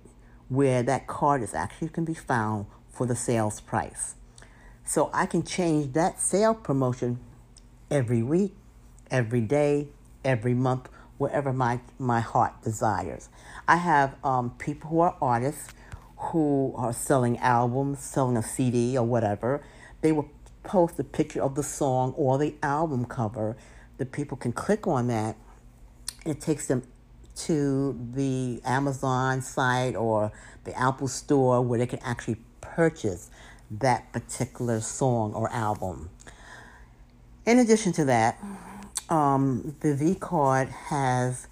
where 0.48 0.84
that 0.84 1.08
card 1.08 1.42
is 1.42 1.54
actually 1.54 1.90
can 1.90 2.06
be 2.06 2.14
found 2.14 2.66
for 2.90 3.06
the 3.06 3.16
sales 3.16 3.60
price. 3.60 4.16
So 4.86 5.10
I 5.14 5.26
can 5.26 5.44
change 5.44 5.94
that 5.94 6.20
sale 6.20 6.54
promotion 6.54 7.20
every 7.90 8.24
week 8.24 8.56
every 9.12 9.42
day, 9.42 9.90
every 10.26 10.54
month, 10.54 10.90
wherever 11.18 11.54
my, 11.54 11.80
my 12.00 12.20
heart 12.20 12.64
desires. 12.64 13.30
I 13.68 13.76
have 13.76 14.16
um, 14.24 14.52
people 14.58 14.90
who 14.90 15.00
are 15.02 15.16
artists 15.22 15.74
who 16.18 16.74
are 16.76 16.94
selling 16.94 17.38
albums, 17.40 18.00
selling 18.00 18.38
a 18.38 18.44
CD 18.44 18.98
or 18.98 19.06
whatever. 19.06 19.64
They 20.02 20.12
will 20.12 20.30
post 20.64 21.00
a 21.00 21.04
picture 21.04 21.42
of 21.42 21.56
the 21.56 21.64
song 21.64 22.14
or 22.16 22.38
the 22.38 22.56
album 22.64 23.06
cover. 23.06 23.58
The 23.98 24.06
people 24.06 24.38
can 24.38 24.52
click 24.52 24.88
on 24.88 25.08
that. 25.08 25.36
It 26.26 26.40
takes 26.40 26.68
them 26.68 26.84
to 27.36 28.00
the 28.14 28.62
Amazon 28.66 29.42
site 29.42 29.96
or 29.96 30.32
the 30.64 30.78
Apple 30.80 31.08
store 31.08 31.62
where 31.62 31.80
they 31.80 31.88
can 31.88 32.00
actually 32.00 32.38
purchase 32.62 33.30
that 33.70 34.12
particular 34.12 34.80
song 34.82 35.34
or 35.34 35.50
album. 35.52 36.10
In 37.46 37.58
addition 37.58 37.94
to 37.94 38.06
that, 38.06 38.38
um, 39.12 39.76
the 39.82 39.94
V 39.94 40.16
card 40.16 40.70
has 40.70 41.48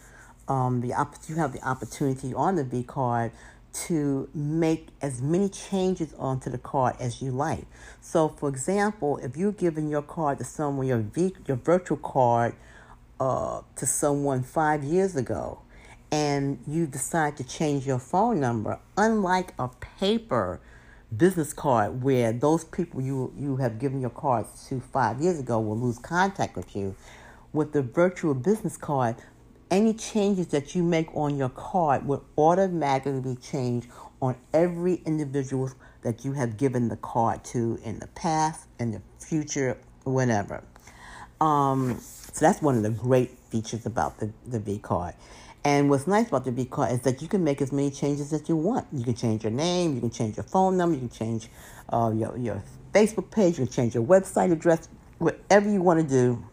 um, 0.47 0.81
the 0.81 0.93
op- 0.93 1.15
you 1.27 1.35
have 1.35 1.53
the 1.53 1.61
opportunity 1.61 2.33
on 2.33 2.55
the 2.55 2.63
V 2.63 2.83
card 2.83 3.31
to 3.71 4.27
make 4.33 4.87
as 5.01 5.21
many 5.21 5.47
changes 5.47 6.13
onto 6.17 6.49
the 6.49 6.57
card 6.57 6.95
as 6.99 7.21
you 7.21 7.29
like. 7.29 7.65
So, 8.01 8.29
for 8.29 8.49
example, 8.49 9.17
if 9.17 9.37
you're 9.37 9.51
giving 9.51 9.89
your 9.89 10.01
card 10.01 10.39
to 10.39 10.43
someone, 10.43 10.87
your 10.87 10.99
v- 10.99 11.35
your 11.45 11.57
virtual 11.57 11.97
card 11.97 12.55
uh, 13.19 13.61
to 13.75 13.85
someone 13.85 14.41
five 14.41 14.83
years 14.83 15.15
ago, 15.15 15.59
and 16.11 16.59
you 16.65 16.87
decide 16.87 17.37
to 17.37 17.43
change 17.43 17.85
your 17.85 17.99
phone 17.99 18.39
number, 18.39 18.79
unlike 18.97 19.53
a 19.59 19.67
paper 19.99 20.61
business 21.15 21.53
card 21.53 22.03
where 22.03 22.31
those 22.31 22.63
people 22.63 23.01
you 23.01 23.33
you 23.37 23.57
have 23.57 23.79
given 23.79 23.99
your 23.99 24.11
cards 24.11 24.67
to 24.69 24.79
five 24.79 25.19
years 25.19 25.39
ago 25.39 25.59
will 25.59 25.77
lose 25.77 25.97
contact 25.97 26.55
with 26.55 26.75
you 26.75 26.95
with 27.53 27.73
the 27.73 27.81
virtual 27.81 28.33
business 28.33 28.77
card, 28.77 29.15
any 29.71 29.93
changes 29.93 30.47
that 30.47 30.75
you 30.75 30.83
make 30.83 31.15
on 31.15 31.37
your 31.37 31.49
card 31.49 32.05
will 32.05 32.23
automatically 32.37 33.21
be 33.21 33.35
changed 33.35 33.87
on 34.21 34.35
every 34.53 34.95
individual 35.05 35.71
that 36.01 36.25
you 36.25 36.33
have 36.33 36.57
given 36.57 36.89
the 36.89 36.97
card 36.97 37.43
to 37.43 37.79
in 37.83 37.99
the 37.99 38.07
past, 38.07 38.67
in 38.79 38.91
the 38.91 39.01
future, 39.19 39.77
whenever. 40.03 40.63
Um, 41.39 41.99
so 41.99 42.45
that's 42.45 42.61
one 42.61 42.77
of 42.77 42.83
the 42.83 42.89
great 42.89 43.37
features 43.49 43.85
about 43.85 44.19
the, 44.19 44.31
the 44.47 44.59
V 44.59 44.79
card. 44.79 45.13
And 45.63 45.89
what's 45.89 46.07
nice 46.07 46.27
about 46.27 46.45
the 46.45 46.51
V 46.51 46.65
card 46.65 46.91
is 46.93 47.01
that 47.01 47.21
you 47.21 47.27
can 47.27 47.43
make 47.43 47.61
as 47.61 47.71
many 47.71 47.91
changes 47.91 48.31
as 48.33 48.47
you 48.47 48.55
want. 48.55 48.87
You 48.93 49.03
can 49.03 49.15
change 49.15 49.43
your 49.43 49.51
name, 49.51 49.95
you 49.95 50.01
can 50.01 50.09
change 50.09 50.37
your 50.37 50.45
phone 50.45 50.77
number, 50.77 50.95
you 50.95 51.01
can 51.01 51.09
change 51.09 51.49
uh, 51.91 52.11
your, 52.15 52.37
your 52.37 52.63
Facebook 52.93 53.29
page, 53.29 53.59
you 53.59 53.65
can 53.65 53.73
change 53.73 53.95
your 53.95 54.03
website 54.03 54.51
address, 54.51 54.87
whatever 55.17 55.69
you 55.69 55.81
want 55.81 55.99
to 55.99 56.07
do 56.07 56.43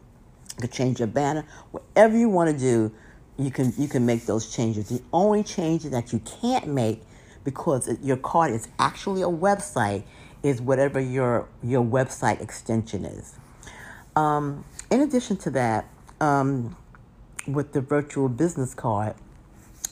you 0.57 0.69
can 0.69 0.71
change 0.71 0.99
your 1.01 1.09
banner. 1.09 1.45
Whatever 1.71 2.17
you 2.17 2.29
want 2.29 2.51
to 2.51 2.59
do, 2.59 2.93
you 3.39 3.51
can 3.51 3.73
you 3.77 3.89
can 3.89 4.07
make 4.07 4.27
those 4.27 4.55
changes. 4.55 4.89
The 4.89 5.03
only 5.13 5.43
changes 5.43 5.91
that 5.91 6.13
you 6.13 6.21
can't 6.21 6.69
make 6.69 7.03
because 7.45 7.89
your 8.03 8.17
card 8.17 8.53
is 8.53 8.69
actually 8.79 9.23
a 9.23 9.29
website 9.29 10.05
is 10.43 10.61
whatever 10.61 11.01
your 11.01 11.49
your 11.63 11.85
website 11.85 12.41
extension 12.41 13.05
is. 13.05 13.35
Um, 14.15 14.65
in 14.91 15.03
addition 15.03 15.37
to 15.39 15.51
that, 15.51 15.87
um, 16.21 16.77
with 17.47 17.73
the 17.73 17.81
virtual 17.81 18.29
business 18.29 18.75
card, 18.75 19.15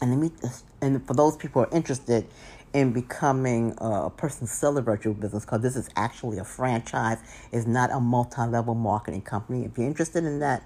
and 0.01 0.11
let 0.11 0.19
me 0.19 0.51
and 0.81 1.07
for 1.07 1.15
those 1.15 1.37
people 1.37 1.63
who 1.63 1.69
are 1.69 1.77
interested 1.77 2.27
in 2.75 2.93
becoming 2.93 3.75
a 3.79 4.11
person 4.11 4.47
sell 4.47 4.77
a 4.77 4.83
virtual 4.83 5.15
business 5.15 5.45
because 5.45 5.63
this 5.63 5.77
is 5.77 5.89
actually 5.97 6.39
a 6.39 6.45
franchise 6.45 7.19
it's 7.53 7.67
not 7.67 7.91
a 7.91 8.01
multi-level 8.01 8.75
marketing 8.75 9.23
company 9.23 9.65
if 9.65 9.79
you're 9.79 9.87
interested 9.87 10.25
in 10.25 10.41
that 10.41 10.63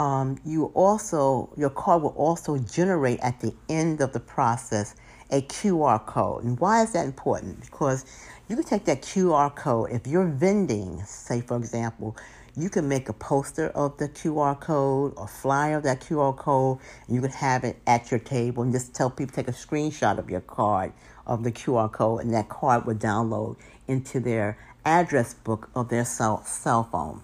um, 0.00 0.38
you 0.46 0.64
also 0.74 1.52
your 1.58 1.68
card 1.68 2.02
will 2.02 2.16
also 2.16 2.56
generate 2.58 3.20
at 3.20 3.38
the 3.40 3.54
end 3.68 4.00
of 4.00 4.14
the 4.14 4.18
process 4.18 4.96
a 5.30 5.42
QR 5.42 6.04
code. 6.04 6.42
And 6.42 6.58
why 6.58 6.82
is 6.82 6.92
that 6.94 7.04
important? 7.04 7.60
Because 7.60 8.06
you 8.48 8.56
can 8.56 8.64
take 8.64 8.86
that 8.86 9.02
QR 9.02 9.54
code 9.54 9.90
if 9.92 10.06
you're 10.06 10.26
vending, 10.26 11.02
say 11.04 11.42
for 11.42 11.56
example, 11.58 12.16
you 12.56 12.70
can 12.70 12.88
make 12.88 13.10
a 13.10 13.12
poster 13.12 13.68
of 13.68 13.98
the 13.98 14.08
QR 14.08 14.58
code 14.58 15.12
or 15.16 15.28
flyer 15.28 15.76
of 15.76 15.82
that 15.84 16.00
QR 16.00 16.34
code, 16.34 16.78
and 17.06 17.14
you 17.14 17.20
can 17.20 17.30
have 17.30 17.62
it 17.62 17.76
at 17.86 18.10
your 18.10 18.18
table 18.20 18.62
and 18.62 18.72
just 18.72 18.94
tell 18.94 19.10
people 19.10 19.34
take 19.34 19.48
a 19.48 19.52
screenshot 19.52 20.18
of 20.18 20.30
your 20.30 20.40
card 20.40 20.92
of 21.26 21.44
the 21.44 21.52
QR 21.52 21.92
code, 21.92 22.22
and 22.22 22.32
that 22.32 22.48
card 22.48 22.86
will 22.86 22.96
download 22.96 23.56
into 23.86 24.18
their 24.18 24.58
address 24.84 25.34
book 25.34 25.70
of 25.74 25.90
their 25.90 26.06
cell, 26.06 26.42
cell 26.44 26.84
phone. 26.90 27.22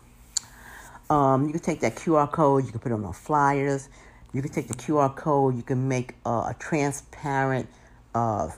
Um, 1.09 1.47
you 1.47 1.53
can 1.53 1.61
take 1.61 1.81
that 1.81 1.95
QR 1.97 2.31
code, 2.31 2.65
you 2.65 2.71
can 2.71 2.81
put 2.81 2.93
it 2.93 2.95
on 2.95 3.13
flyers. 3.13 3.89
You 4.33 4.43
can 4.43 4.53
take 4.53 4.69
the 4.69 4.75
QR 4.75 5.15
code, 5.15 5.57
you 5.57 5.63
can 5.63 5.89
make 5.89 6.15
a 6.27 6.55
transparent 6.59 7.69
uh, 8.15 8.51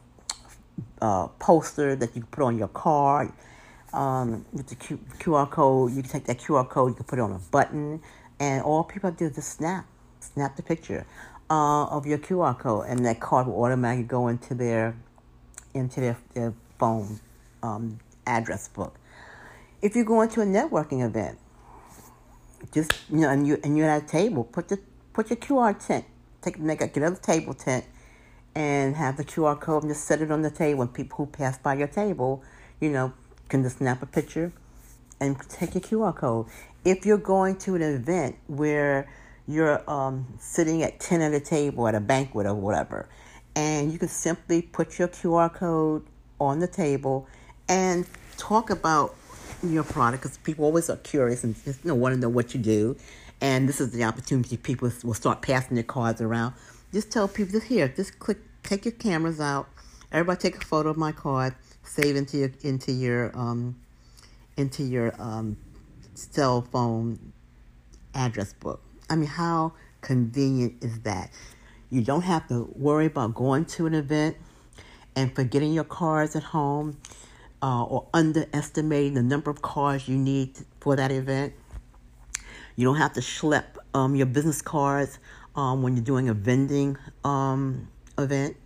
uh, 1.01 1.29
poster 1.39 1.95
that 1.95 2.17
you 2.17 2.23
can 2.23 2.31
put 2.31 2.43
on 2.43 2.59
your 2.59 2.69
card 2.69 3.33
um, 3.93 4.45
with 4.53 4.67
the 4.69 4.75
Q- 4.75 4.99
QR 5.21 5.49
code. 5.49 5.93
You 5.93 6.03
can 6.03 6.11
take 6.11 6.25
that 6.25 6.39
QR 6.39 6.69
code, 6.69 6.91
you 6.91 6.95
can 6.97 7.05
put 7.05 7.19
it 7.19 7.23
on 7.23 7.33
a 7.33 7.39
button, 7.39 8.01
and 8.41 8.63
all 8.63 8.83
people 8.83 9.11
do 9.11 9.27
is 9.27 9.37
just 9.37 9.57
snap, 9.57 9.87
snap 10.21 10.57
the 10.57 10.63
picture 10.63 11.07
uh, 11.51 11.85
of 11.87 12.07
your 12.07 12.19
QR 12.19 12.59
code, 12.59 12.87
and 12.89 13.05
that 13.05 13.21
card 13.21 13.47
will 13.47 13.63
automatically 13.63 14.05
go 14.05 14.29
into 14.29 14.55
their 14.55 14.97
into 15.75 16.01
their, 16.01 16.17
their 16.35 16.55
phone 16.79 17.21
um, 17.63 18.01
address 18.27 18.69
book. 18.69 18.99
If 19.81 19.95
you 19.95 20.05
go 20.05 20.23
into 20.23 20.41
a 20.41 20.47
networking 20.47 21.07
event, 21.07 21.39
just 22.73 22.93
you 23.11 23.19
know, 23.19 23.31
and 23.31 23.47
you 23.47 23.59
and 23.65 23.77
you're 23.77 23.89
at 23.89 24.05
a 24.05 24.07
table, 24.07 24.45
put 24.45 24.69
the 24.69 24.79
put 25.13 25.31
your 25.31 25.37
QR 25.37 25.79
tent, 25.79 26.05
take 26.43 26.59
make 26.59 26.81
a, 26.81 26.89
get 26.89 27.03
a 27.03 27.17
table 27.17 27.55
tent, 27.55 27.85
and 28.55 28.97
have 28.97 29.17
the 29.17 29.25
QR 29.25 29.59
code 29.59 29.83
and 29.83 29.91
just 29.91 30.05
set 30.05 30.21
it 30.21 30.31
on 30.31 30.43
the 30.43 30.51
table. 30.51 30.83
And 30.83 30.93
people 30.93 31.17
who 31.17 31.27
pass 31.27 31.59
by 31.59 31.75
your 31.75 31.89
table, 31.89 32.43
you 32.81 32.91
know, 32.91 33.13
can 33.49 33.63
just 33.63 33.79
snap 33.79 34.03
a 34.03 34.07
picture 34.07 34.53
and 35.21 35.39
take 35.49 35.75
your 35.75 35.83
QR 35.83 36.15
code. 36.15 36.47
If 36.85 37.05
you're 37.05 37.19
going 37.19 37.57
to 37.59 37.75
an 37.75 37.83
event 37.83 38.37
where 38.47 39.09
you're 39.47 39.89
um, 39.91 40.27
sitting 40.39 40.83
at 40.83 41.01
10 41.01 41.23
at 41.23 41.33
a 41.33 41.41
table 41.41 41.89
at 41.89 41.95
a 41.95 42.01
banquet 42.01 42.47
or 42.47 42.55
whatever, 42.55 43.09
and 43.57 43.93
you 43.93 43.99
can 43.99 44.09
simply 44.09 44.63
put 44.63 44.99
your 44.99 45.09
QR 45.09 45.53
code 45.53 46.07
on 46.41 46.61
the 46.61 46.69
table 46.69 47.27
and 47.69 48.07
talk 48.37 48.71
about 48.71 49.17
your 49.63 49.85
product 49.85 50.23
because 50.23 50.39
people 50.39 50.65
always 50.65 50.89
are 50.91 50.97
curious 50.97 51.45
and 51.45 51.55
just 51.65 51.85
you 51.85 51.89
know, 51.89 51.95
want 51.95 52.15
to 52.15 52.21
know 52.21 52.29
what 52.29 52.55
you 52.55 52.61
do. 52.61 52.97
And 53.41 53.69
this 53.69 53.81
is 53.81 53.93
the 53.93 54.05
opportunity 54.05 54.57
people 54.57 54.91
will 55.05 55.15
start 55.15 55.43
passing 55.43 55.75
their 55.75 55.85
cards 55.85 56.21
around. 56.21 56.55
Just 56.93 57.13
tell 57.13 57.29
people, 57.29 57.53
just 57.53 57.67
here, 57.67 57.89
just 57.89 58.19
click, 58.19 58.39
take 58.63 58.85
your 58.85 58.93
cameras 58.93 59.41
out. 59.41 59.69
Everybody 60.11 60.41
take 60.41 60.63
a 60.63 60.67
photo 60.67 60.89
of 60.89 60.97
my 60.97 61.13
card 61.13 61.55
save 61.89 62.17
into 62.17 62.37
your 62.39 62.51
into 62.63 62.93
your 62.93 63.37
um, 63.37 63.77
into 64.57 64.83
your 64.83 65.15
um, 65.19 65.57
cell 66.15 66.63
phone 66.63 67.33
address 68.15 68.53
book. 68.53 68.83
I 69.11 69.17
mean, 69.17 69.29
how 69.29 69.73
convenient 70.01 70.83
is 70.83 71.01
that? 71.01 71.31
You 71.91 72.03
don't 72.03 72.23
have 72.23 72.47
to 72.49 72.71
worry 72.77 73.07
about 73.07 73.35
going 73.35 73.65
to 73.67 73.87
an 73.87 73.95
event 73.95 74.37
and 75.17 75.35
forgetting 75.35 75.73
your 75.73 75.85
cards 75.85 76.37
at 76.37 76.43
home 76.43 76.99
uh, 77.63 77.85
or 77.85 78.07
underestimating 78.15 79.15
the 79.15 79.23
number 79.23 79.51
of 79.51 79.63
cards 79.63 80.09
you 80.09 80.17
need 80.17 80.57
for 80.81 80.97
that 80.97 81.11
event. 81.11 81.53
You 82.77 82.85
don't 82.85 82.97
have 82.97 83.13
to 83.15 83.21
schlep 83.21 83.65
um, 83.95 84.15
your 84.15 84.27
business 84.27 84.63
cards 84.63 85.19
um, 85.57 85.83
when 85.83 85.97
you're 85.97 86.05
doing 86.05 86.29
a 86.29 86.35
vending 86.35 86.97
um, 87.25 87.89
event 88.17 88.57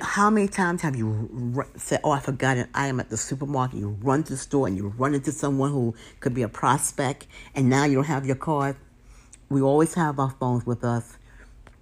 how 0.00 0.28
many 0.28 0.48
times 0.48 0.82
have 0.82 0.96
you 0.96 1.64
said, 1.76 2.00
"Oh, 2.02 2.10
I 2.10 2.20
forgot 2.20 2.56
it. 2.56 2.68
I 2.74 2.88
am 2.88 2.98
at 2.98 3.10
the 3.10 3.16
supermarket." 3.16 3.78
You 3.78 3.96
run 4.00 4.24
to 4.24 4.32
the 4.32 4.36
store 4.36 4.66
and 4.66 4.76
you 4.76 4.88
run 4.88 5.14
into 5.14 5.30
someone 5.30 5.70
who 5.70 5.94
could 6.20 6.34
be 6.34 6.42
a 6.42 6.48
prospect, 6.48 7.26
and 7.54 7.68
now 7.68 7.84
you 7.84 7.94
don't 7.94 8.04
have 8.04 8.26
your 8.26 8.36
card. 8.36 8.76
We 9.48 9.62
always 9.62 9.94
have 9.94 10.18
our 10.18 10.30
phones 10.30 10.66
with 10.66 10.84
us. 10.84 11.17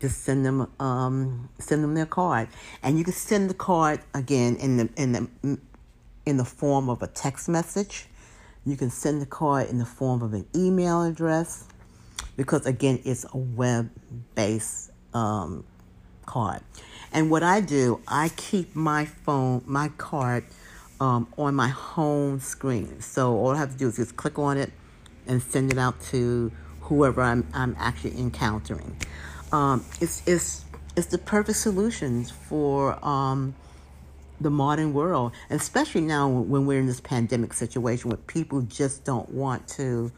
Just 0.06 0.22
send 0.22 0.46
them, 0.46 0.70
um, 0.78 1.48
send 1.58 1.82
them 1.82 1.94
their 1.94 2.06
card, 2.06 2.46
and 2.84 2.96
you 2.96 3.02
can 3.02 3.12
send 3.12 3.50
the 3.50 3.54
card 3.54 3.98
again 4.14 4.54
in 4.54 4.76
the 4.76 4.88
in 4.96 5.12
the 5.12 5.58
in 6.24 6.36
the 6.36 6.44
form 6.44 6.88
of 6.88 7.02
a 7.02 7.08
text 7.08 7.48
message. 7.48 8.06
You 8.64 8.76
can 8.76 8.90
send 8.90 9.20
the 9.20 9.26
card 9.26 9.68
in 9.68 9.78
the 9.78 9.84
form 9.84 10.22
of 10.22 10.32
an 10.32 10.46
email 10.54 11.02
address, 11.02 11.64
because 12.36 12.66
again, 12.66 13.00
it's 13.04 13.24
a 13.34 13.36
web-based 13.36 14.92
um, 15.12 15.64
card. 16.24 16.60
And 17.12 17.28
what 17.28 17.42
I 17.42 17.60
do, 17.60 18.00
I 18.06 18.28
keep 18.36 18.76
my 18.76 19.06
phone, 19.06 19.62
my 19.66 19.88
card, 19.98 20.44
um, 21.00 21.26
on 21.36 21.56
my 21.56 21.68
home 21.68 22.38
screen. 22.38 23.00
So 23.00 23.36
all 23.36 23.50
I 23.50 23.58
have 23.58 23.72
to 23.72 23.76
do 23.76 23.88
is 23.88 23.96
just 23.96 24.16
click 24.16 24.38
on 24.38 24.56
it 24.56 24.72
and 25.26 25.42
send 25.42 25.72
it 25.72 25.78
out 25.78 26.00
to 26.12 26.52
whoever 26.82 27.22
I'm, 27.22 27.44
I'm 27.52 27.74
actually 27.78 28.16
encountering. 28.18 28.96
Um, 29.56 29.84
it's, 30.02 30.22
it's, 30.26 30.64
it's 30.96 31.06
the 31.06 31.18
perfect 31.18 31.56
solutions 31.58 32.30
for 32.30 33.02
um, 33.02 33.54
the 34.38 34.50
modern 34.50 34.92
world, 34.92 35.32
especially 35.48 36.02
now 36.02 36.28
when 36.28 36.66
we're 36.66 36.78
in 36.78 36.86
this 36.86 37.00
pandemic 37.00 37.54
situation 37.54 38.10
where 38.10 38.18
people 38.18 38.60
just 38.62 39.04
don't 39.04 39.30
want 39.30 39.66
to 39.68 40.12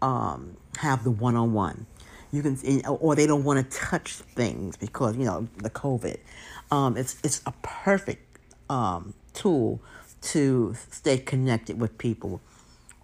um, 0.00 0.56
have 0.76 1.02
the 1.02 1.10
one 1.10 1.34
on 1.34 1.52
one 1.52 1.86
you 2.34 2.42
can 2.42 2.56
or 2.86 3.14
they 3.14 3.26
don't 3.26 3.44
want 3.44 3.70
to 3.70 3.78
touch 3.78 4.12
things 4.12 4.76
because 4.76 5.16
you 5.16 5.24
know 5.24 5.46
the 5.58 5.70
covid. 5.70 6.18
Um, 6.70 6.96
it's 6.96 7.16
it's 7.22 7.40
a 7.46 7.52
perfect 7.62 8.38
um, 8.68 9.14
tool 9.32 9.80
to 10.32 10.74
stay 10.90 11.18
connected 11.18 11.80
with 11.80 11.96
people. 11.96 12.40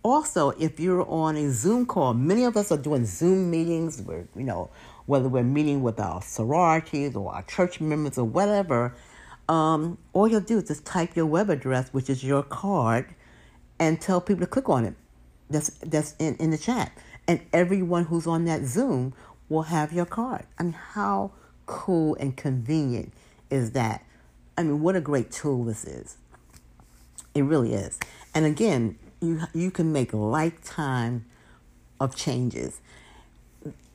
Also 0.02 0.50
if 0.50 0.80
you're 0.80 1.08
on 1.08 1.36
a 1.36 1.50
zoom 1.50 1.86
call 1.86 2.12
many 2.14 2.44
of 2.44 2.56
us 2.56 2.72
are 2.72 2.78
doing 2.78 3.04
zoom 3.04 3.50
meetings 3.50 4.02
where 4.02 4.26
you 4.34 4.42
know 4.42 4.70
whether 5.10 5.28
we're 5.28 5.42
meeting 5.42 5.82
with 5.82 6.00
our 6.00 6.22
sororities 6.22 7.14
or 7.16 7.34
our 7.34 7.42
church 7.42 7.80
members 7.80 8.16
or 8.16 8.24
whatever 8.24 8.94
um, 9.48 9.98
all 10.12 10.28
you'll 10.28 10.40
do 10.40 10.58
is 10.58 10.68
just 10.68 10.84
type 10.86 11.16
your 11.16 11.26
web 11.26 11.50
address 11.50 11.88
which 11.92 12.08
is 12.08 12.24
your 12.24 12.42
card 12.42 13.06
and 13.78 14.00
tell 14.00 14.20
people 14.20 14.40
to 14.40 14.46
click 14.46 14.68
on 14.68 14.84
it 14.84 14.94
that's 15.50 15.70
that's 15.80 16.14
in, 16.18 16.36
in 16.36 16.50
the 16.50 16.58
chat 16.58 16.92
and 17.30 17.40
everyone 17.52 18.04
who's 18.06 18.26
on 18.26 18.44
that 18.46 18.64
Zoom 18.64 19.14
will 19.48 19.62
have 19.62 19.92
your 19.92 20.04
card. 20.04 20.46
I 20.58 20.64
mean, 20.64 20.72
how 20.72 21.32
cool 21.66 22.16
and 22.16 22.36
convenient 22.36 23.12
is 23.50 23.70
that? 23.72 24.04
I 24.58 24.62
mean, 24.64 24.80
what 24.80 24.96
a 24.96 25.00
great 25.00 25.30
tool 25.30 25.64
this 25.64 25.84
is. 25.84 26.16
It 27.34 27.42
really 27.42 27.72
is. 27.72 27.98
And 28.34 28.46
again, 28.46 28.98
you 29.20 29.42
you 29.54 29.70
can 29.70 29.92
make 29.92 30.12
lifetime 30.12 31.26
of 32.00 32.16
changes. 32.16 32.80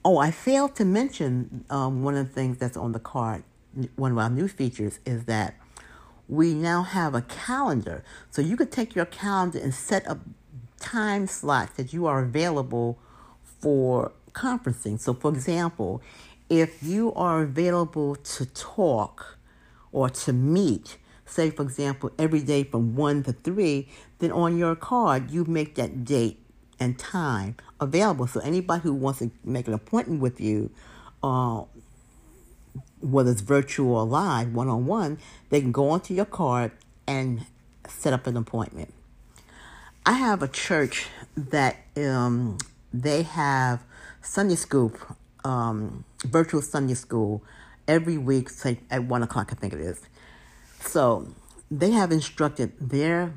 Oh, 0.08 0.20
I 0.20 0.30
failed 0.30 0.76
to 0.76 0.86
mention 0.86 1.66
um, 1.72 2.04
one 2.04 2.16
of 2.16 2.28
the 2.28 2.32
things 2.32 2.60
that's 2.60 2.78
on 2.78 2.92
the 2.92 3.00
card. 3.00 3.44
One 3.96 4.12
of 4.12 4.20
our 4.20 4.30
new 4.30 4.48
features 4.48 5.00
is 5.04 5.26
that 5.26 5.56
we 6.28 6.54
now 6.54 6.84
have 6.84 7.16
a 7.16 7.24
calendar. 7.24 8.04
So 8.30 8.44
you 8.44 8.56
could 8.56 8.72
take 8.72 8.94
your 8.94 9.06
calendar 9.06 9.58
and 9.58 9.74
set 9.74 10.08
up 10.08 10.20
time 10.80 11.26
slots 11.26 11.74
that 11.78 11.92
you 11.92 12.06
are 12.06 12.20
available 12.20 13.00
for 13.60 14.12
conferencing. 14.34 15.00
So, 15.00 15.16
for 15.16 15.32
example, 15.32 16.04
if 16.50 16.84
you 16.84 17.12
are 17.14 17.42
available 17.42 18.16
to 18.16 18.46
talk 18.46 19.40
or 19.92 20.12
to 20.12 20.34
meet, 20.34 21.00
say, 21.26 21.50
for 21.50 21.64
example, 21.64 22.12
every 22.20 22.42
day 22.42 22.64
from 22.64 22.96
1 22.96 23.24
to 23.24 23.34
3, 23.34 23.90
then 24.20 24.32
on 24.32 24.56
your 24.60 24.76
card, 24.76 25.32
you 25.32 25.46
make 25.46 25.74
that 25.76 26.06
date 26.06 26.45
and 26.80 26.98
time 26.98 27.56
available. 27.80 28.28
So, 28.28 28.40
anybody 28.42 28.82
who 28.84 28.94
wants 28.94 29.20
to 29.20 29.32
make 29.44 29.68
an 29.68 29.74
appointment 29.74 30.22
with 30.22 30.40
you, 30.40 30.72
uh, 31.24 31.64
whether 33.02 33.32
it's 33.32 33.42
virtual 33.42 33.96
or 33.96 34.06
live, 34.06 34.54
one 34.54 34.68
on 34.68 34.86
one, 34.86 35.20
they 35.50 35.62
can 35.62 35.72
go 35.72 35.90
onto 35.90 36.14
your 36.14 36.26
card 36.26 36.72
and 37.08 37.46
set 37.88 38.14
up 38.14 38.28
an 38.28 38.38
appointment. 38.38 38.94
I 40.06 40.14
have 40.14 40.44
a 40.44 40.48
church 40.48 41.08
that 41.36 41.78
um, 41.98 42.58
they 42.94 43.24
have 43.24 43.82
Sunday 44.22 44.56
school, 44.56 44.94
um, 45.44 46.06
virtual 46.24 46.62
Sunday 46.62 46.94
school 46.94 47.44
every 47.88 48.18
week, 48.18 48.50
say 48.50 48.80
at 48.90 49.04
one 49.04 49.24
o'clock, 49.24 49.52
I 49.52 49.56
think 49.56 49.74
it 49.74 49.80
is. 49.80 50.02
So 50.80 51.28
they 51.72 51.92
have 51.92 52.12
instructed 52.12 52.74
their 52.80 53.34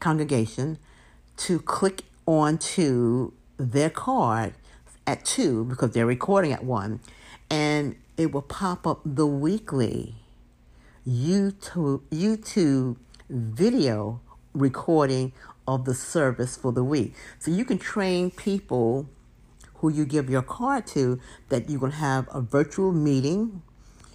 congregation 0.00 0.78
to 1.38 1.58
click 1.60 2.02
onto 2.26 3.32
their 3.58 3.90
card 3.90 4.54
at 5.06 5.24
two 5.24 5.64
because 5.64 5.90
they're 5.92 6.06
recording 6.06 6.52
at 6.52 6.64
one, 6.64 7.00
and 7.50 7.96
it 8.16 8.32
will 8.32 8.42
pop 8.42 8.86
up 8.86 9.00
the 9.04 9.26
weekly 9.26 10.14
YouTube, 11.06 12.02
YouTube 12.10 12.96
video 13.28 14.20
recording 14.54 15.32
of 15.66 15.84
the 15.84 15.94
service 15.94 16.56
for 16.56 16.72
the 16.72 16.84
week. 16.84 17.14
So 17.38 17.50
you 17.50 17.64
can 17.64 17.78
train 17.78 18.30
people 18.30 19.08
who 19.76 19.90
you 19.90 20.04
give 20.04 20.30
your 20.30 20.42
card 20.42 20.86
to 20.88 21.18
that 21.48 21.68
you're 21.68 21.80
going 21.80 21.92
to 21.92 21.98
have 21.98 22.28
a 22.32 22.40
virtual 22.40 22.92
meeting. 22.92 23.62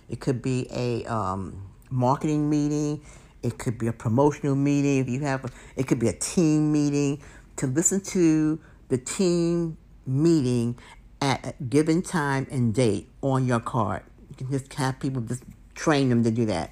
It 0.10 0.20
could 0.20 0.41
be 0.41 0.67
a 0.72 1.04
um, 1.06 1.70
marketing 1.89 2.50
meeting. 2.50 3.02
It 3.43 3.58
could 3.58 3.78
be 3.78 3.88
a 3.88 3.93
promotional 3.93 4.56
meeting. 4.56 5.00
If 5.00 5.10
you 5.10 5.20
have, 5.22 5.46
a, 5.46 5.50
it 5.76 5.88
could 5.88 6.00
be 6.00 6.08
a 6.08 6.13
team 6.13 6.72
meeting 6.72 7.22
to 7.58 7.67
listen 7.67 8.02
to 8.02 8.60
the 8.89 8.98
team 8.98 9.78
meeting 10.06 10.78
at 11.22 11.46
a 11.46 11.63
given 11.63 12.02
time 12.02 12.48
and 12.50 12.74
date 12.74 13.10
on 13.22 13.46
your 13.46 13.60
card. 13.60 14.04
You 14.30 14.36
can 14.36 14.52
just 14.52 14.74
have 14.76 15.00
people 15.00 15.22
just 15.22 15.43
train 15.76 16.10
them 16.10 16.24
to 16.24 16.32
do 16.32 16.46
that. 16.46 16.72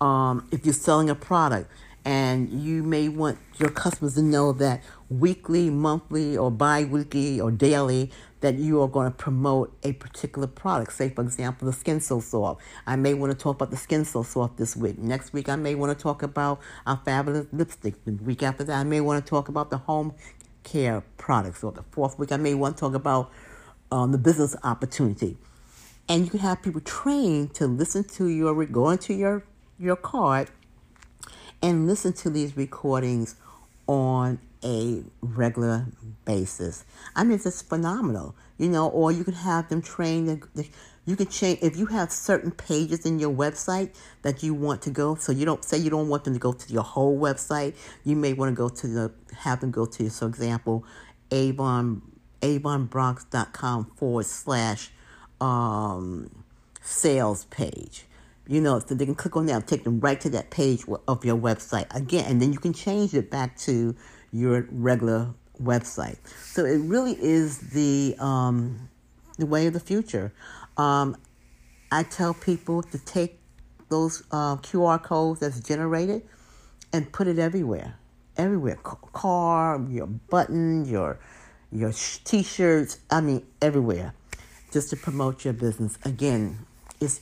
Um, 0.00 0.46
if 0.52 0.64
you're 0.64 0.74
selling 0.74 1.10
a 1.10 1.14
product, 1.14 1.70
and 2.06 2.48
you 2.62 2.84
may 2.84 3.08
want 3.08 3.36
your 3.58 3.68
customers 3.68 4.14
to 4.14 4.22
know 4.22 4.52
that 4.52 4.80
weekly, 5.10 5.70
monthly, 5.70 6.36
or 6.36 6.52
bi-weekly 6.52 7.40
or 7.40 7.50
daily 7.50 8.12
that 8.40 8.56
you 8.56 8.80
are 8.82 8.88
going 8.88 9.10
to 9.10 9.16
promote 9.16 9.76
a 9.82 9.92
particular 9.92 10.46
product. 10.46 10.92
Say, 10.92 11.08
for 11.08 11.22
example, 11.22 11.66
the 11.66 11.72
Skin 11.72 12.00
So 12.00 12.20
Soft. 12.20 12.60
I 12.86 12.96
may 12.96 13.14
want 13.14 13.32
to 13.32 13.38
talk 13.38 13.56
about 13.56 13.70
the 13.70 13.76
Skin 13.76 14.04
So 14.04 14.22
Soft 14.22 14.58
this 14.58 14.76
week. 14.76 14.98
Next 14.98 15.32
week, 15.32 15.48
I 15.48 15.56
may 15.56 15.74
want 15.74 15.96
to 15.96 16.00
talk 16.02 16.22
about 16.22 16.60
our 16.86 17.00
fabulous 17.04 17.46
lipstick. 17.52 18.04
The 18.04 18.12
week 18.12 18.42
after 18.42 18.64
that, 18.64 18.78
I 18.78 18.84
may 18.84 19.00
want 19.00 19.24
to 19.24 19.28
talk 19.28 19.48
about 19.48 19.70
the 19.70 19.78
home 19.78 20.14
care 20.62 21.02
products. 21.16 21.64
Or 21.64 21.72
the 21.72 21.82
fourth 21.82 22.18
week, 22.18 22.32
I 22.32 22.36
may 22.36 22.54
want 22.54 22.76
to 22.76 22.80
talk 22.80 22.94
about 22.94 23.30
um, 23.90 24.12
the 24.12 24.18
business 24.18 24.54
opportunity. 24.62 25.36
And 26.08 26.24
you 26.24 26.30
can 26.30 26.40
have 26.40 26.62
people 26.62 26.80
trained 26.82 27.54
to 27.54 27.66
listen 27.66 28.04
to 28.04 28.28
your, 28.28 28.64
go 28.66 28.90
into 28.90 29.14
your, 29.14 29.44
your 29.78 29.96
card 29.96 30.50
and 31.62 31.86
listen 31.86 32.12
to 32.12 32.30
these 32.30 32.56
recordings 32.56 33.36
on 33.86 34.38
a 34.66 35.04
regular 35.20 35.86
basis. 36.24 36.84
I 37.14 37.22
mean, 37.22 37.34
it's 37.34 37.44
just 37.44 37.68
phenomenal, 37.68 38.34
you 38.58 38.68
know. 38.68 38.88
Or 38.88 39.12
you 39.12 39.22
can 39.22 39.34
have 39.34 39.68
them 39.68 39.80
trained. 39.80 40.42
You 41.06 41.14
can 41.14 41.28
change 41.28 41.60
if 41.62 41.76
you 41.76 41.86
have 41.86 42.10
certain 42.10 42.50
pages 42.50 43.06
in 43.06 43.20
your 43.20 43.32
website 43.32 43.94
that 44.22 44.42
you 44.42 44.52
want 44.52 44.82
to 44.82 44.90
go. 44.90 45.14
So 45.14 45.30
you 45.30 45.44
don't 45.44 45.64
say 45.64 45.78
you 45.78 45.88
don't 45.88 46.08
want 46.08 46.24
them 46.24 46.34
to 46.34 46.40
go 46.40 46.52
to 46.52 46.72
your 46.72 46.82
whole 46.82 47.16
website. 47.16 47.76
You 48.04 48.16
may 48.16 48.32
want 48.32 48.50
to 48.50 48.56
go 48.56 48.68
to 48.68 48.86
the 48.88 49.12
have 49.38 49.60
them 49.60 49.70
go 49.70 49.86
to, 49.86 50.10
for 50.10 50.26
example, 50.26 50.84
Avon 51.30 52.02
avonbronx.com 52.42 53.92
forward 53.96 54.26
slash 54.26 54.90
um, 55.40 56.44
sales 56.82 57.44
page 57.46 58.06
you 58.48 58.60
know, 58.60 58.78
so 58.78 58.94
they 58.94 59.04
can 59.04 59.14
click 59.14 59.36
on 59.36 59.46
that, 59.46 59.66
take 59.66 59.84
them 59.84 59.98
right 60.00 60.20
to 60.20 60.30
that 60.30 60.50
page 60.50 60.84
of 61.08 61.24
your 61.24 61.36
website 61.36 61.92
again, 61.94 62.24
and 62.30 62.40
then 62.40 62.52
you 62.52 62.58
can 62.58 62.72
change 62.72 63.12
it 63.14 63.30
back 63.30 63.56
to 63.58 63.94
your 64.36 64.66
regular 64.70 65.34
website. 65.62 66.18
So 66.42 66.64
it 66.64 66.78
really 66.78 67.16
is 67.20 67.58
the 67.58 68.16
um, 68.18 68.88
the 69.38 69.46
way 69.46 69.66
of 69.66 69.72
the 69.72 69.80
future. 69.80 70.32
Um, 70.76 71.16
I 71.90 72.02
tell 72.02 72.34
people 72.34 72.82
to 72.82 72.98
take 72.98 73.38
those 73.88 74.22
uh, 74.30 74.56
QR 74.56 75.02
codes 75.02 75.40
that's 75.40 75.60
generated 75.60 76.22
and 76.92 77.10
put 77.12 77.28
it 77.28 77.38
everywhere, 77.38 77.96
everywhere. 78.36 78.76
Car, 78.76 79.80
your 79.88 80.06
button, 80.06 80.84
your 80.84 81.18
your 81.72 81.92
t-shirts. 81.92 82.98
I 83.10 83.20
mean, 83.20 83.46
everywhere, 83.62 84.14
just 84.72 84.90
to 84.90 84.96
promote 84.96 85.44
your 85.44 85.54
business. 85.54 85.98
Again, 86.04 86.66
it's 87.00 87.20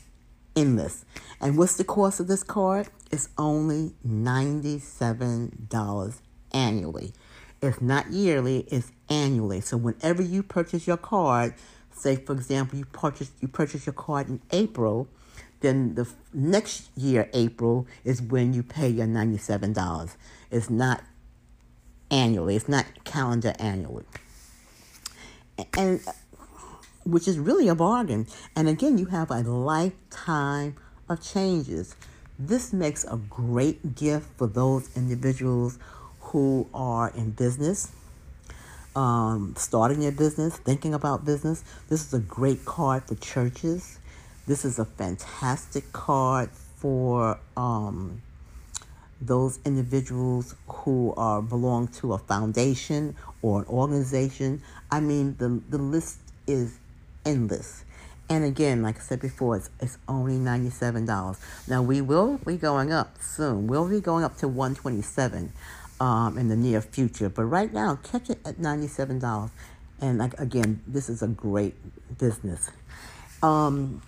endless. 0.57 1.05
And 1.41 1.59
what's 1.59 1.77
the 1.77 1.85
cost 1.85 2.21
of 2.21 2.27
this 2.27 2.43
card? 2.43 2.89
It's 3.11 3.29
only 3.39 3.95
$97 4.07 6.19
annually. 6.55 7.13
It's 7.61 7.81
not 7.81 8.11
yearly, 8.11 8.67
it's 8.71 8.93
annually. 9.09 9.61
So 9.61 9.77
whenever 9.77 10.23
you 10.23 10.43
purchase 10.43 10.87
your 10.87 10.97
card, 10.97 11.55
say 11.93 12.17
for 12.17 12.33
example 12.33 12.79
you 12.79 12.85
purchase 12.87 13.31
you 13.41 13.49
purchase 13.49 13.87
your 13.87 13.95
card 13.95 14.29
in 14.29 14.41
April, 14.51 15.09
then 15.61 15.95
the 15.95 16.09
next 16.33 16.91
year 16.97 17.29
April 17.33 17.87
is 18.05 18.21
when 18.21 18.53
you 18.53 18.63
pay 18.63 18.89
your 18.89 19.07
$97. 19.07 20.17
It's 20.51 20.69
not 20.69 21.03
annually. 22.11 22.57
It's 22.57 22.69
not 22.69 22.87
calendar 23.05 23.55
annually. 23.59 24.05
And 25.77 26.01
uh, 26.07 26.13
which 27.05 27.29
is 27.29 27.39
really 27.39 27.69
a 27.69 27.75
bargain. 27.75 28.27
And 28.57 28.69
again, 28.69 28.99
you 28.99 29.07
have 29.07 29.31
a 29.31 29.41
lifetime 29.41 30.77
of 31.09 31.23
changes. 31.23 31.95
This 32.39 32.73
makes 32.73 33.05
a 33.05 33.17
great 33.17 33.95
gift 33.95 34.27
for 34.37 34.47
those 34.47 34.95
individuals 34.97 35.79
who 36.35 36.67
are 36.75 37.11
in 37.11 37.31
business, 37.31 37.93
um, 38.97 39.55
starting 39.57 40.01
their 40.01 40.11
business, 40.11 40.57
thinking 40.57 40.93
about 40.93 41.25
business. 41.25 41.63
This 41.89 42.05
is 42.05 42.13
a 42.13 42.19
great 42.19 42.65
card 42.65 43.05
for 43.05 43.15
churches. 43.15 44.01
This 44.45 44.65
is 44.65 44.81
a 44.81 44.85
fantastic 44.85 45.93
card 45.93 46.51
for 46.51 47.39
um, 47.57 48.21
those 49.21 49.61
individuals 49.65 50.57
who 50.67 51.15
are 51.17 51.41
belong 51.41 51.87
to 52.03 52.15
a 52.15 52.19
foundation 52.19 53.15
or 53.41 53.61
an 53.61 53.67
organization. 53.69 54.61
I 54.91 54.99
mean, 54.99 55.37
the 55.39 55.63
the 55.71 55.79
list 55.79 56.19
is 56.49 56.79
endless. 57.25 57.85
And 58.29 58.43
again, 58.43 58.83
like 58.83 58.97
I 58.97 59.01
said 59.01 59.21
before, 59.21 59.57
it's, 59.57 59.69
it's 59.81 59.99
only 60.09 60.39
$97. 60.39 61.37
Now 61.69 61.83
we 61.83 62.01
will 62.01 62.39
be 62.39 62.57
going 62.57 62.91
up 62.91 63.19
soon. 63.21 63.67
We'll 63.67 63.87
be 63.87 64.01
going 64.01 64.25
up 64.25 64.39
to 64.39 64.49
127 64.49 65.53
um, 66.01 66.39
in 66.39 66.49
the 66.49 66.57
near 66.57 66.81
future. 66.81 67.29
But 67.29 67.45
right 67.45 67.73
now, 67.73 67.97
catch 67.97 68.31
it 68.31 68.39
at 68.45 68.57
$97. 68.57 69.51
And 70.01 70.19
like, 70.19 70.39
again, 70.41 70.83
this 70.87 71.09
is 71.09 71.23
a 71.23 71.29
great 71.29 71.75
business. 72.19 72.71
Um, 73.43 74.03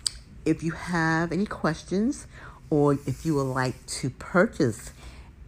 if 0.45 0.63
you 0.63 0.71
have 0.71 1.31
any 1.31 1.45
questions 1.45 2.27
or 2.69 2.93
if 2.93 3.25
you 3.25 3.35
would 3.35 3.43
like 3.43 3.85
to 3.85 4.09
purchase 4.09 4.91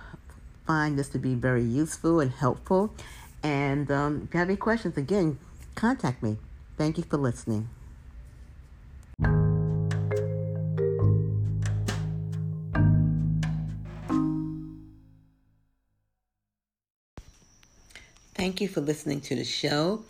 find 0.66 0.98
this 0.98 1.08
to 1.10 1.18
be 1.18 1.34
very 1.34 1.62
useful 1.62 2.20
and 2.20 2.30
helpful. 2.30 2.94
And 3.42 3.90
um, 3.90 4.22
if 4.24 4.34
you 4.34 4.40
have 4.40 4.48
any 4.48 4.56
questions, 4.56 4.96
again, 4.96 5.38
contact 5.74 6.22
me. 6.22 6.38
Thank 6.76 6.98
you 6.98 7.04
for 7.04 7.16
listening. 7.16 7.68
Thank 18.34 18.60
you 18.60 18.68
for 18.68 18.80
listening 18.80 19.20
to 19.22 19.36
the 19.36 19.44
show. 19.44 20.04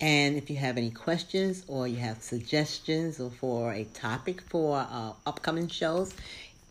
And 0.00 0.36
if 0.36 0.48
you 0.48 0.56
have 0.56 0.76
any 0.76 0.90
questions 0.90 1.64
or 1.66 1.88
you 1.88 1.96
have 1.96 2.22
suggestions 2.22 3.20
or 3.20 3.30
for 3.30 3.72
a 3.72 3.84
topic 3.84 4.40
for 4.42 4.86
uh, 4.90 5.12
upcoming 5.26 5.68
shows, 5.68 6.14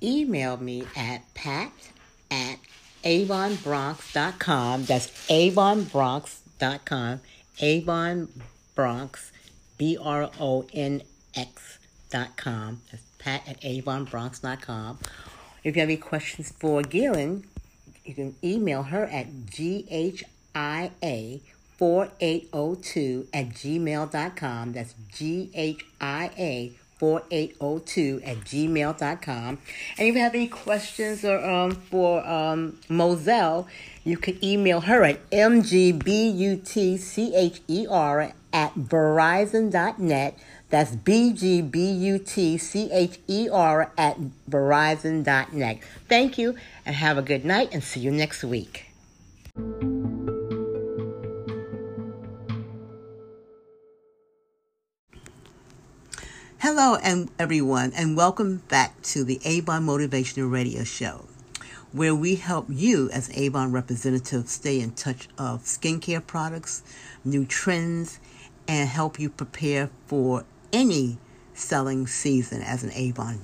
email 0.02 0.58
me 0.58 0.86
at 0.96 1.22
pat 1.34 1.72
at 2.32 2.58
avonbronx.com. 3.04 4.86
That's 4.86 5.08
avonbronx.com. 5.30 7.22
Avon 7.62 8.30
Bronx, 8.76 9.32
N 9.80 11.02
X.com. 11.36 12.82
That's 12.92 13.04
pat 13.18 13.48
at 13.48 13.62
avonbronx.com. 13.62 15.00
If 15.64 15.76
you 15.76 15.82
have 15.82 15.90
any 15.90 15.98
questions 15.98 16.54
for 16.58 16.82
Gillian, 16.82 17.46
you 18.06 18.14
can 18.14 18.36
email 18.44 18.84
her 18.84 19.06
at 19.06 19.28
GHIA 19.46 20.24
4802 21.78 23.28
at 23.34 23.50
gmail.com. 23.50 24.74
That's 24.74 24.96
G 25.14 25.50
H 25.54 25.86
I 26.00 26.32
A 26.38 26.72
4802 27.00 28.22
at 28.24 28.38
gmail.com. 28.38 29.58
And 29.98 30.08
if 30.08 30.16
you 30.16 30.22
have 30.22 30.36
any 30.36 30.48
questions 30.48 31.26
or 31.26 31.44
um, 31.44 31.72
for 31.72 32.26
um, 32.28 32.78
Moselle, 32.90 33.68
you 34.04 34.18
can 34.18 34.38
email 34.44 34.82
her 34.82 35.04
at 35.04 35.30
mgbutcher 35.30 36.74
at 38.52 38.74
verizon.net. 38.76 40.38
That's 40.70 40.96
B-G-B-U-T-C-H-E-R 40.96 41.52
at 43.98 44.18
verizon.net. 44.50 45.80
Thank 46.08 46.38
you 46.38 46.56
and 46.86 46.96
have 46.96 47.18
a 47.18 47.24
good 47.24 47.44
night 47.46 47.70
and 47.72 47.84
see 47.84 48.02
you 48.02 48.12
next 48.12 48.44
week. 48.44 48.89
Hello, 56.72 56.98
and 57.02 57.32
everyone, 57.40 57.92
and 57.96 58.16
welcome 58.16 58.58
back 58.68 59.02
to 59.02 59.24
the 59.24 59.40
Avon 59.44 59.88
Motivational 59.88 60.52
Radio 60.52 60.84
Show, 60.84 61.26
where 61.92 62.14
we 62.14 62.36
help 62.36 62.68
you 62.70 63.10
as 63.10 63.36
Avon 63.36 63.72
representatives 63.72 64.52
stay 64.52 64.80
in 64.80 64.92
touch 64.92 65.28
of 65.36 65.64
skincare 65.64 66.24
products, 66.24 66.84
new 67.26 67.44
trends, 67.44 68.20
and 68.68 68.88
help 68.88 69.20
you 69.20 69.32
prepare 69.32 69.90
for 70.06 70.46
any 70.72 71.18
selling 71.56 72.06
season 72.06 72.62
as 72.62 72.84
an 72.84 72.92
Avon 72.94 73.42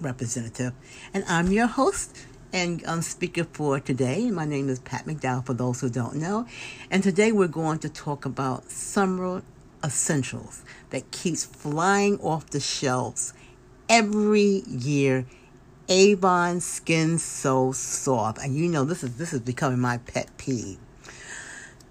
representative. 0.00 0.74
And 1.12 1.24
I'm 1.26 1.50
your 1.50 1.66
host 1.66 2.16
and 2.52 2.86
um, 2.86 3.02
speaker 3.02 3.42
for 3.42 3.80
today. 3.80 4.30
My 4.30 4.44
name 4.44 4.68
is 4.68 4.78
Pat 4.78 5.06
McDowell, 5.06 5.44
for 5.44 5.54
those 5.54 5.80
who 5.80 5.90
don't 5.90 6.14
know. 6.14 6.46
And 6.88 7.02
today 7.02 7.32
we're 7.32 7.48
going 7.48 7.80
to 7.80 7.88
talk 7.88 8.24
about 8.24 8.70
summer 8.70 9.42
essentials 9.86 10.64
that 10.90 11.10
keeps 11.12 11.44
flying 11.44 12.18
off 12.20 12.50
the 12.50 12.60
shelves 12.60 13.32
every 13.88 14.62
year. 14.66 15.24
Avon 15.88 16.60
Skin 16.60 17.16
So 17.16 17.70
Soft. 17.70 18.38
And 18.38 18.56
you 18.56 18.68
know 18.68 18.84
this 18.84 19.04
is 19.04 19.16
this 19.16 19.32
is 19.32 19.40
becoming 19.40 19.78
my 19.78 19.98
pet 19.98 20.28
peeve. 20.36 20.78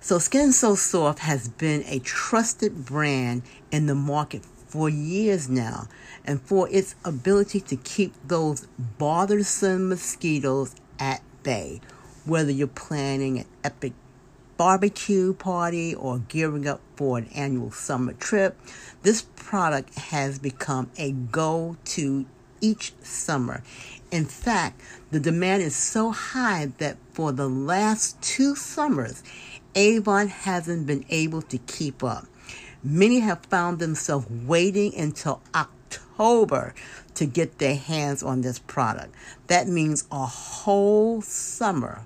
So 0.02 0.20
Skin 0.20 0.52
So 0.52 0.76
Soft 0.76 1.20
has 1.20 1.48
been 1.48 1.84
a 1.88 2.00
trusted 2.00 2.86
brand 2.86 3.44
in 3.72 3.86
the 3.86 3.96
market 3.96 4.44
for 4.68 4.90
years 4.90 5.48
now 5.48 5.88
and 6.26 6.42
for 6.42 6.68
its 6.70 6.96
ability 7.06 7.62
to 7.62 7.78
keep 7.78 8.14
those 8.28 8.68
bothersome 8.98 9.88
mosquitoes 9.88 10.76
at 11.00 11.22
bay. 11.44 11.80
Whether 12.26 12.52
you're 12.52 12.68
planning 12.68 13.40
an 13.40 13.46
epic 13.64 13.94
barbecue 14.58 15.34
party 15.34 15.94
or 15.94 16.20
gearing 16.20 16.68
up 16.68 16.82
for 16.96 17.18
an 17.18 17.28
annual 17.36 17.72
summer 17.72 18.14
trip, 18.14 18.58
this 19.04 19.24
product 19.36 19.96
has 19.96 20.40
become 20.40 20.90
a 20.98 21.12
go 21.12 21.78
to 21.86 22.26
each 22.62 22.94
summer. 23.02 23.64
In 24.12 24.26
fact, 24.26 24.82
the 25.12 25.20
demand 25.20 25.62
is 25.62 25.76
so 25.76 26.12
high 26.12 26.72
that 26.78 26.98
for 27.12 27.32
the 27.32 27.50
last 27.50 28.22
two 28.22 28.56
summers, 28.56 29.24
Avon 29.76 30.28
hasn't 30.28 30.88
been 30.88 31.06
able 31.10 31.42
to 31.44 31.58
keep 31.58 32.04
up. 32.04 32.26
Many 32.84 33.20
have 33.20 33.46
found 33.46 33.80
themselves 33.80 34.28
waiting 34.30 34.96
until 34.96 35.42
October 35.54 36.74
to 37.16 37.26
get 37.26 37.58
their 37.58 37.76
hands 37.76 38.24
on 38.24 38.42
this 38.42 38.60
product. 38.60 39.14
That 39.48 39.68
means 39.68 40.06
a 40.12 40.26
whole 40.26 41.22
summer 41.22 42.06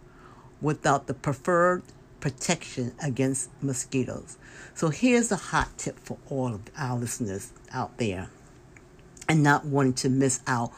without 0.62 1.08
the 1.08 1.14
preferred 1.14 1.84
protection 2.20 2.94
against 3.02 3.50
mosquitoes. 3.62 4.38
So 4.74 4.90
here's 4.90 5.32
a 5.32 5.36
hot 5.36 5.70
tip 5.78 6.00
for 6.00 6.18
all 6.30 6.54
of 6.54 6.62
our 6.78 6.98
listeners 6.98 7.52
out 7.72 7.98
there 7.98 8.30
and 9.28 9.44
not 9.44 9.66
wanting 9.66 9.94
to 9.94 10.10
miss 10.10 10.42
out 10.48 10.72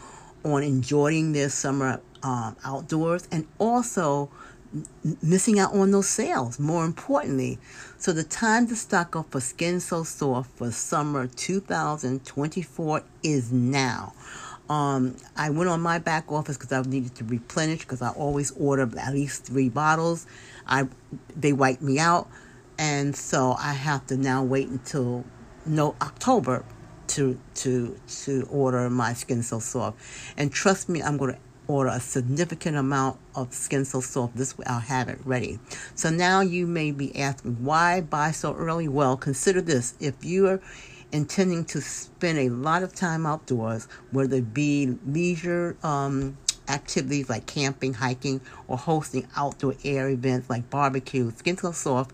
on 0.43 0.63
enjoying 0.63 1.33
their 1.33 1.49
summer 1.49 2.01
um, 2.23 2.55
outdoors 2.63 3.27
and 3.31 3.47
also 3.57 4.29
missing 5.21 5.59
out 5.59 5.73
on 5.73 5.91
those 5.91 6.07
sales 6.07 6.57
more 6.57 6.85
importantly 6.85 7.59
so 7.97 8.13
the 8.13 8.23
time 8.23 8.65
to 8.65 8.75
stock 8.75 9.17
up 9.17 9.29
for 9.29 9.41
skin 9.41 9.81
so 9.81 10.01
soft 10.03 10.49
for 10.57 10.71
summer 10.71 11.27
2024 11.27 13.03
is 13.21 13.51
now 13.51 14.13
um, 14.69 15.15
I 15.35 15.49
went 15.49 15.69
on 15.69 15.81
my 15.81 15.99
back 15.99 16.31
office 16.31 16.57
because 16.57 16.71
I 16.71 16.81
needed 16.81 17.15
to 17.15 17.23
replenish 17.25 17.79
because 17.79 18.01
I 18.01 18.09
always 18.09 18.51
order 18.51 18.89
at 18.99 19.13
least 19.13 19.45
three 19.45 19.69
bottles. 19.69 20.25
I 20.67 20.87
they 21.35 21.53
wiped 21.53 21.81
me 21.81 21.99
out, 21.99 22.29
and 22.77 23.15
so 23.15 23.55
I 23.59 23.73
have 23.73 24.05
to 24.07 24.17
now 24.17 24.43
wait 24.43 24.69
until 24.69 25.25
no 25.65 25.95
October 26.01 26.63
to 27.07 27.39
to 27.55 27.99
to 28.23 28.47
order 28.49 28.89
my 28.89 29.13
skin 29.13 29.43
so 29.43 29.59
soft. 29.59 29.97
And 30.37 30.51
trust 30.51 30.87
me, 30.87 31.01
I'm 31.01 31.17
going 31.17 31.33
to 31.33 31.39
order 31.67 31.89
a 31.89 31.99
significant 31.99 32.77
amount 32.77 33.19
of 33.35 33.53
skin 33.53 33.85
so 33.85 34.01
soft. 34.01 34.35
This 34.35 34.57
way 34.57 34.65
I'll 34.67 34.79
have 34.79 35.09
it 35.09 35.19
ready. 35.25 35.59
So 35.95 36.09
now 36.09 36.41
you 36.41 36.67
may 36.67 36.91
be 36.91 37.17
asking, 37.19 37.63
why 37.63 38.01
buy 38.01 38.31
so 38.31 38.53
early? 38.55 38.87
Well, 38.87 39.17
consider 39.17 39.61
this: 39.61 39.95
if 39.99 40.23
you 40.23 40.47
are 40.47 40.61
intending 41.11 41.65
to 41.65 41.81
spend 41.81 42.39
a 42.39 42.49
lot 42.49 42.83
of 42.83 42.93
time 42.93 43.25
outdoors, 43.25 43.87
whether 44.11 44.37
it 44.37 44.53
be 44.53 44.97
leisure 45.05 45.75
um, 45.83 46.37
activities 46.67 47.29
like 47.29 47.45
camping, 47.45 47.93
hiking, 47.93 48.41
or 48.67 48.77
hosting 48.77 49.27
outdoor 49.35 49.75
air 49.83 50.09
events 50.09 50.49
like 50.49 50.69
barbecues, 50.69 51.35
Skin 51.35 51.57
So 51.57 51.71
Soft 51.71 52.11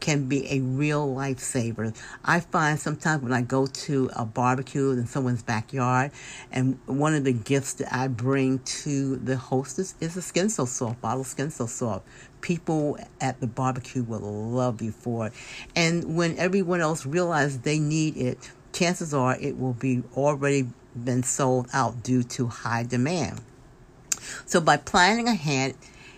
can 0.00 0.28
be 0.28 0.50
a 0.50 0.60
real 0.60 1.12
lifesaver. 1.12 1.94
I 2.24 2.40
find 2.40 2.78
sometimes 2.78 3.22
when 3.22 3.32
I 3.32 3.42
go 3.42 3.66
to 3.66 4.10
a 4.14 4.24
barbecue 4.24 4.90
in 4.90 5.06
someone's 5.06 5.42
backyard, 5.42 6.12
and 6.52 6.78
one 6.86 7.14
of 7.14 7.24
the 7.24 7.32
gifts 7.32 7.74
that 7.74 7.94
I 7.94 8.08
bring 8.08 8.60
to 8.60 9.16
the 9.16 9.36
hostess 9.36 9.94
is 10.00 10.16
a 10.16 10.22
Skin 10.22 10.50
So 10.50 10.64
Soft, 10.64 11.00
bottle 11.00 11.24
Skin 11.24 11.50
So 11.50 11.66
Soft. 11.66 12.06
People 12.40 12.98
at 13.20 13.40
the 13.40 13.46
barbecue 13.46 14.02
will 14.02 14.20
love 14.20 14.80
you 14.80 14.92
for 14.92 15.26
it. 15.26 15.32
And 15.74 16.16
when 16.16 16.38
everyone 16.38 16.80
else 16.80 17.04
realizes 17.04 17.60
they 17.60 17.78
need 17.78 18.16
it, 18.16 18.50
chances 18.72 19.12
are 19.12 19.36
it 19.40 19.58
will 19.58 19.72
be 19.72 20.02
already 20.16 20.68
been 20.94 21.22
sold 21.22 21.68
out 21.72 22.02
due 22.02 22.22
to 22.22 22.46
high 22.46 22.84
demand. 22.84 23.40
So 24.46 24.60
by 24.60 24.76
planning 24.76 25.28
ahead 25.28 25.74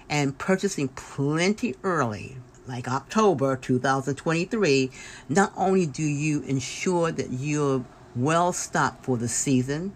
and 0.09 0.37
purchasing 0.37 0.89
plenty 0.89 1.75
early, 1.83 2.37
like 2.71 2.87
October 2.87 3.57
2023, 3.57 4.91
not 5.29 5.53
only 5.57 5.87
do 5.87 6.05
you 6.05 6.43
ensure 6.43 7.11
that 7.11 7.33
you're 7.33 7.85
well 8.15 8.53
stocked 8.53 9.05
for 9.05 9.17
the 9.17 9.27
season, 9.27 9.93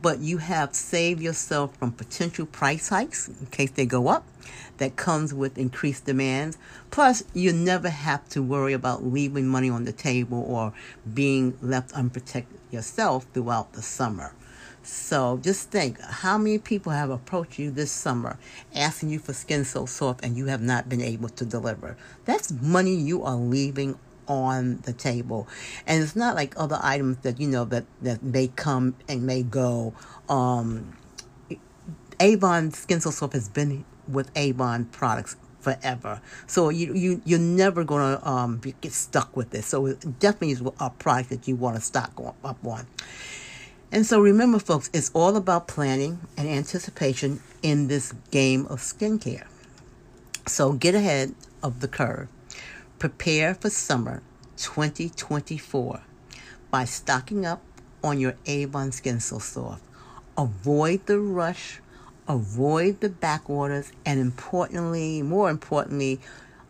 but 0.00 0.20
you 0.20 0.38
have 0.38 0.74
saved 0.74 1.20
yourself 1.20 1.76
from 1.76 1.90
potential 1.90 2.46
price 2.46 2.88
hikes 2.88 3.26
in 3.28 3.46
case 3.46 3.70
they 3.72 3.86
go 3.86 4.08
up 4.08 4.24
that 4.78 4.94
comes 4.94 5.34
with 5.34 5.58
increased 5.58 6.04
demands. 6.04 6.56
Plus, 6.90 7.24
you 7.32 7.52
never 7.52 7.88
have 7.88 8.28
to 8.28 8.42
worry 8.42 8.72
about 8.72 9.04
leaving 9.04 9.48
money 9.48 9.70
on 9.70 9.84
the 9.84 9.92
table 9.92 10.44
or 10.46 10.72
being 11.12 11.58
left 11.60 11.92
unprotected 11.92 12.60
yourself 12.70 13.26
throughout 13.34 13.72
the 13.72 13.82
summer. 13.82 14.34
So 14.86 15.38
just 15.42 15.70
think 15.70 15.98
how 16.00 16.36
many 16.36 16.58
people 16.58 16.92
have 16.92 17.08
approached 17.10 17.58
you 17.58 17.70
this 17.70 17.90
summer 17.90 18.38
asking 18.74 19.10
you 19.10 19.18
for 19.18 19.32
skin 19.32 19.64
so 19.64 19.86
soft 19.86 20.22
and 20.22 20.36
you 20.36 20.46
have 20.46 20.60
not 20.60 20.88
been 20.88 21.00
able 21.00 21.30
to 21.30 21.44
deliver. 21.46 21.96
That's 22.26 22.52
money 22.52 22.94
you 22.94 23.22
are 23.22 23.36
leaving 23.36 23.98
on 24.28 24.78
the 24.82 24.92
table. 24.92 25.48
And 25.86 26.02
it's 26.02 26.14
not 26.14 26.34
like 26.34 26.54
other 26.58 26.78
items 26.82 27.18
that 27.18 27.40
you 27.40 27.48
know 27.48 27.64
that, 27.66 27.84
that 28.02 28.22
may 28.22 28.48
come 28.48 28.94
and 29.08 29.26
may 29.26 29.42
go. 29.42 29.94
Um 30.28 30.96
Avon 32.20 32.70
Skin 32.70 33.00
So 33.00 33.10
Soft 33.10 33.32
has 33.32 33.48
been 33.48 33.84
with 34.06 34.30
Avon 34.36 34.84
products 34.86 35.36
forever. 35.60 36.20
So 36.46 36.68
you 36.68 36.94
you 36.94 37.22
you're 37.24 37.38
never 37.38 37.84
gonna 37.84 38.20
um 38.22 38.60
get 38.80 38.92
stuck 38.92 39.36
with 39.36 39.50
this. 39.50 39.66
So 39.66 39.86
it 39.86 40.20
definitely 40.20 40.50
is 40.50 40.62
a 40.78 40.90
product 40.90 41.30
that 41.30 41.48
you 41.48 41.56
want 41.56 41.76
to 41.76 41.82
stock 41.82 42.12
up 42.44 42.58
on. 42.66 42.86
And 43.94 44.04
so 44.04 44.20
remember, 44.20 44.58
folks, 44.58 44.90
it's 44.92 45.12
all 45.14 45.36
about 45.36 45.68
planning 45.68 46.18
and 46.36 46.48
anticipation 46.48 47.40
in 47.62 47.86
this 47.86 48.12
game 48.32 48.66
of 48.66 48.80
skincare. 48.80 49.46
So 50.48 50.72
get 50.72 50.96
ahead 50.96 51.32
of 51.62 51.78
the 51.78 51.86
curve. 51.86 52.26
Prepare 52.98 53.54
for 53.54 53.70
summer 53.70 54.20
2024 54.56 56.00
by 56.72 56.84
stocking 56.84 57.46
up 57.46 57.62
on 58.02 58.18
your 58.18 58.34
Avon 58.46 58.90
Skin 58.90 59.20
So 59.20 59.38
Soft. 59.38 59.84
Avoid 60.36 61.06
the 61.06 61.20
rush, 61.20 61.80
avoid 62.26 63.00
the 63.00 63.10
backwaters, 63.10 63.92
and 64.04 64.18
importantly, 64.18 65.22
more 65.22 65.50
importantly, 65.50 66.20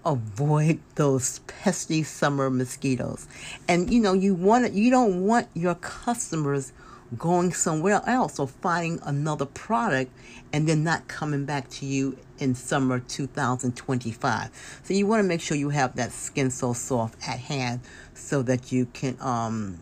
avoid 0.05 0.79
those 0.97 1.39
pesky 1.47 2.03
summer 2.03 2.51
mosquitoes. 2.51 3.27
And 3.67 3.91
you 3.91 4.03
know, 4.03 4.13
you 4.13 4.35
want 4.35 4.75
you 4.75 4.91
don't 4.91 5.27
want 5.27 5.49
your 5.55 5.77
customers 5.77 6.75
going 7.19 7.53
somewhere 7.53 8.03
else 8.07 8.39
or 8.39 8.49
finding 8.49 9.01
another 9.05 9.47
product 9.47 10.13
and 10.53 10.69
then 10.69 10.85
not 10.85 11.09
coming 11.09 11.45
back 11.45 11.69
to 11.69 11.87
you 11.87 12.17
in 12.39 12.55
summer 12.55 12.99
2025. 13.01 14.81
So 14.83 14.95
you 14.95 15.07
want 15.07 15.21
to 15.21 15.29
make 15.29 15.41
sure 15.41 15.57
you 15.57 15.71
have 15.71 15.97
that 15.97 16.13
skin 16.13 16.51
so 16.51 16.73
soft 16.73 17.17
at 17.27 17.39
hand 17.39 17.81
so 18.15 18.43
that 18.43 18.73
you 18.73 18.87
can 18.87 19.17
um, 19.21 19.81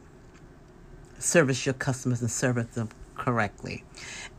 service 1.18 1.66
your 1.66 1.74
customers 1.74 2.20
and 2.20 2.30
service 2.30 2.74
them 2.74 2.88
correctly. 3.14 3.84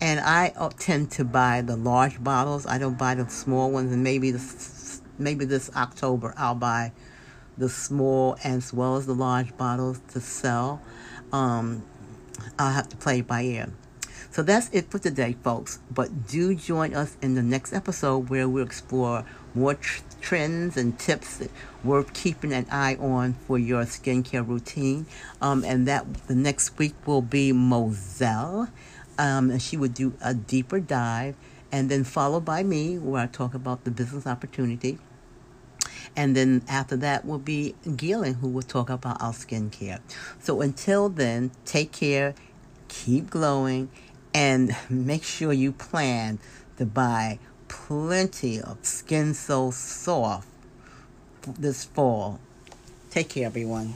And 0.01 0.19
I 0.19 0.53
uh, 0.57 0.69
tend 0.77 1.11
to 1.11 1.23
buy 1.23 1.61
the 1.61 1.75
large 1.75 2.23
bottles. 2.23 2.65
I 2.65 2.77
don't 2.77 2.97
buy 2.97 3.15
the 3.15 3.29
small 3.29 3.71
ones. 3.71 3.91
And 3.91 4.03
maybe 4.03 4.31
this, 4.31 5.01
maybe 5.17 5.45
this 5.45 5.69
October 5.75 6.33
I'll 6.37 6.55
buy 6.55 6.91
the 7.57 7.69
small 7.69 8.35
as 8.43 8.73
well 8.73 8.95
as 8.95 9.05
the 9.05 9.13
large 9.13 9.55
bottles 9.57 10.01
to 10.09 10.19
sell. 10.19 10.81
Um, 11.31 11.83
I'll 12.57 12.73
have 12.73 12.89
to 12.89 12.97
play 12.97 13.21
by 13.21 13.41
ear. 13.43 13.69
So 14.31 14.41
that's 14.41 14.69
it 14.71 14.89
for 14.89 14.97
today, 14.97 15.35
folks. 15.43 15.77
But 15.91 16.27
do 16.27 16.55
join 16.55 16.95
us 16.95 17.17
in 17.21 17.35
the 17.35 17.43
next 17.43 17.71
episode 17.71 18.29
where 18.29 18.49
we'll 18.49 18.65
explore 18.65 19.25
more 19.53 19.75
tr- 19.75 20.01
trends 20.21 20.75
and 20.75 20.97
tips 20.97 21.43
worth 21.83 22.13
keeping 22.13 22.51
an 22.51 22.65
eye 22.71 22.95
on 22.95 23.33
for 23.45 23.59
your 23.59 23.83
skincare 23.83 24.47
routine. 24.47 25.05
Um, 25.39 25.63
and 25.63 25.87
that 25.87 26.11
the 26.25 26.33
next 26.33 26.79
week 26.79 26.95
will 27.05 27.21
be 27.21 27.51
Moselle. 27.51 28.69
Um, 29.19 29.51
and 29.51 29.61
she 29.61 29.77
would 29.77 29.93
do 29.93 30.13
a 30.19 30.33
deeper 30.33 30.79
dive. 30.79 31.35
And 31.71 31.89
then 31.89 32.03
followed 32.03 32.45
by 32.45 32.63
me, 32.63 32.97
where 32.97 33.21
I 33.21 33.27
talk 33.27 33.53
about 33.53 33.83
the 33.83 33.91
business 33.91 34.25
opportunity. 34.25 34.97
And 36.15 36.35
then 36.35 36.61
after 36.67 36.95
that 36.97 37.25
will 37.25 37.39
be 37.39 37.75
Gillian, 37.95 38.35
who 38.35 38.47
will 38.47 38.61
talk 38.61 38.89
about 38.89 39.21
our 39.21 39.33
skincare. 39.33 39.99
So 40.39 40.61
until 40.61 41.09
then, 41.09 41.51
take 41.65 41.91
care, 41.91 42.35
keep 42.87 43.29
glowing, 43.29 43.89
and 44.33 44.75
make 44.89 45.23
sure 45.23 45.53
you 45.53 45.71
plan 45.71 46.39
to 46.77 46.85
buy 46.85 47.39
plenty 47.67 48.61
of 48.61 48.77
Skin 48.83 49.33
So 49.33 49.71
Soft 49.71 50.47
this 51.57 51.85
fall. 51.85 52.39
Take 53.09 53.29
care, 53.29 53.45
everyone. 53.45 53.93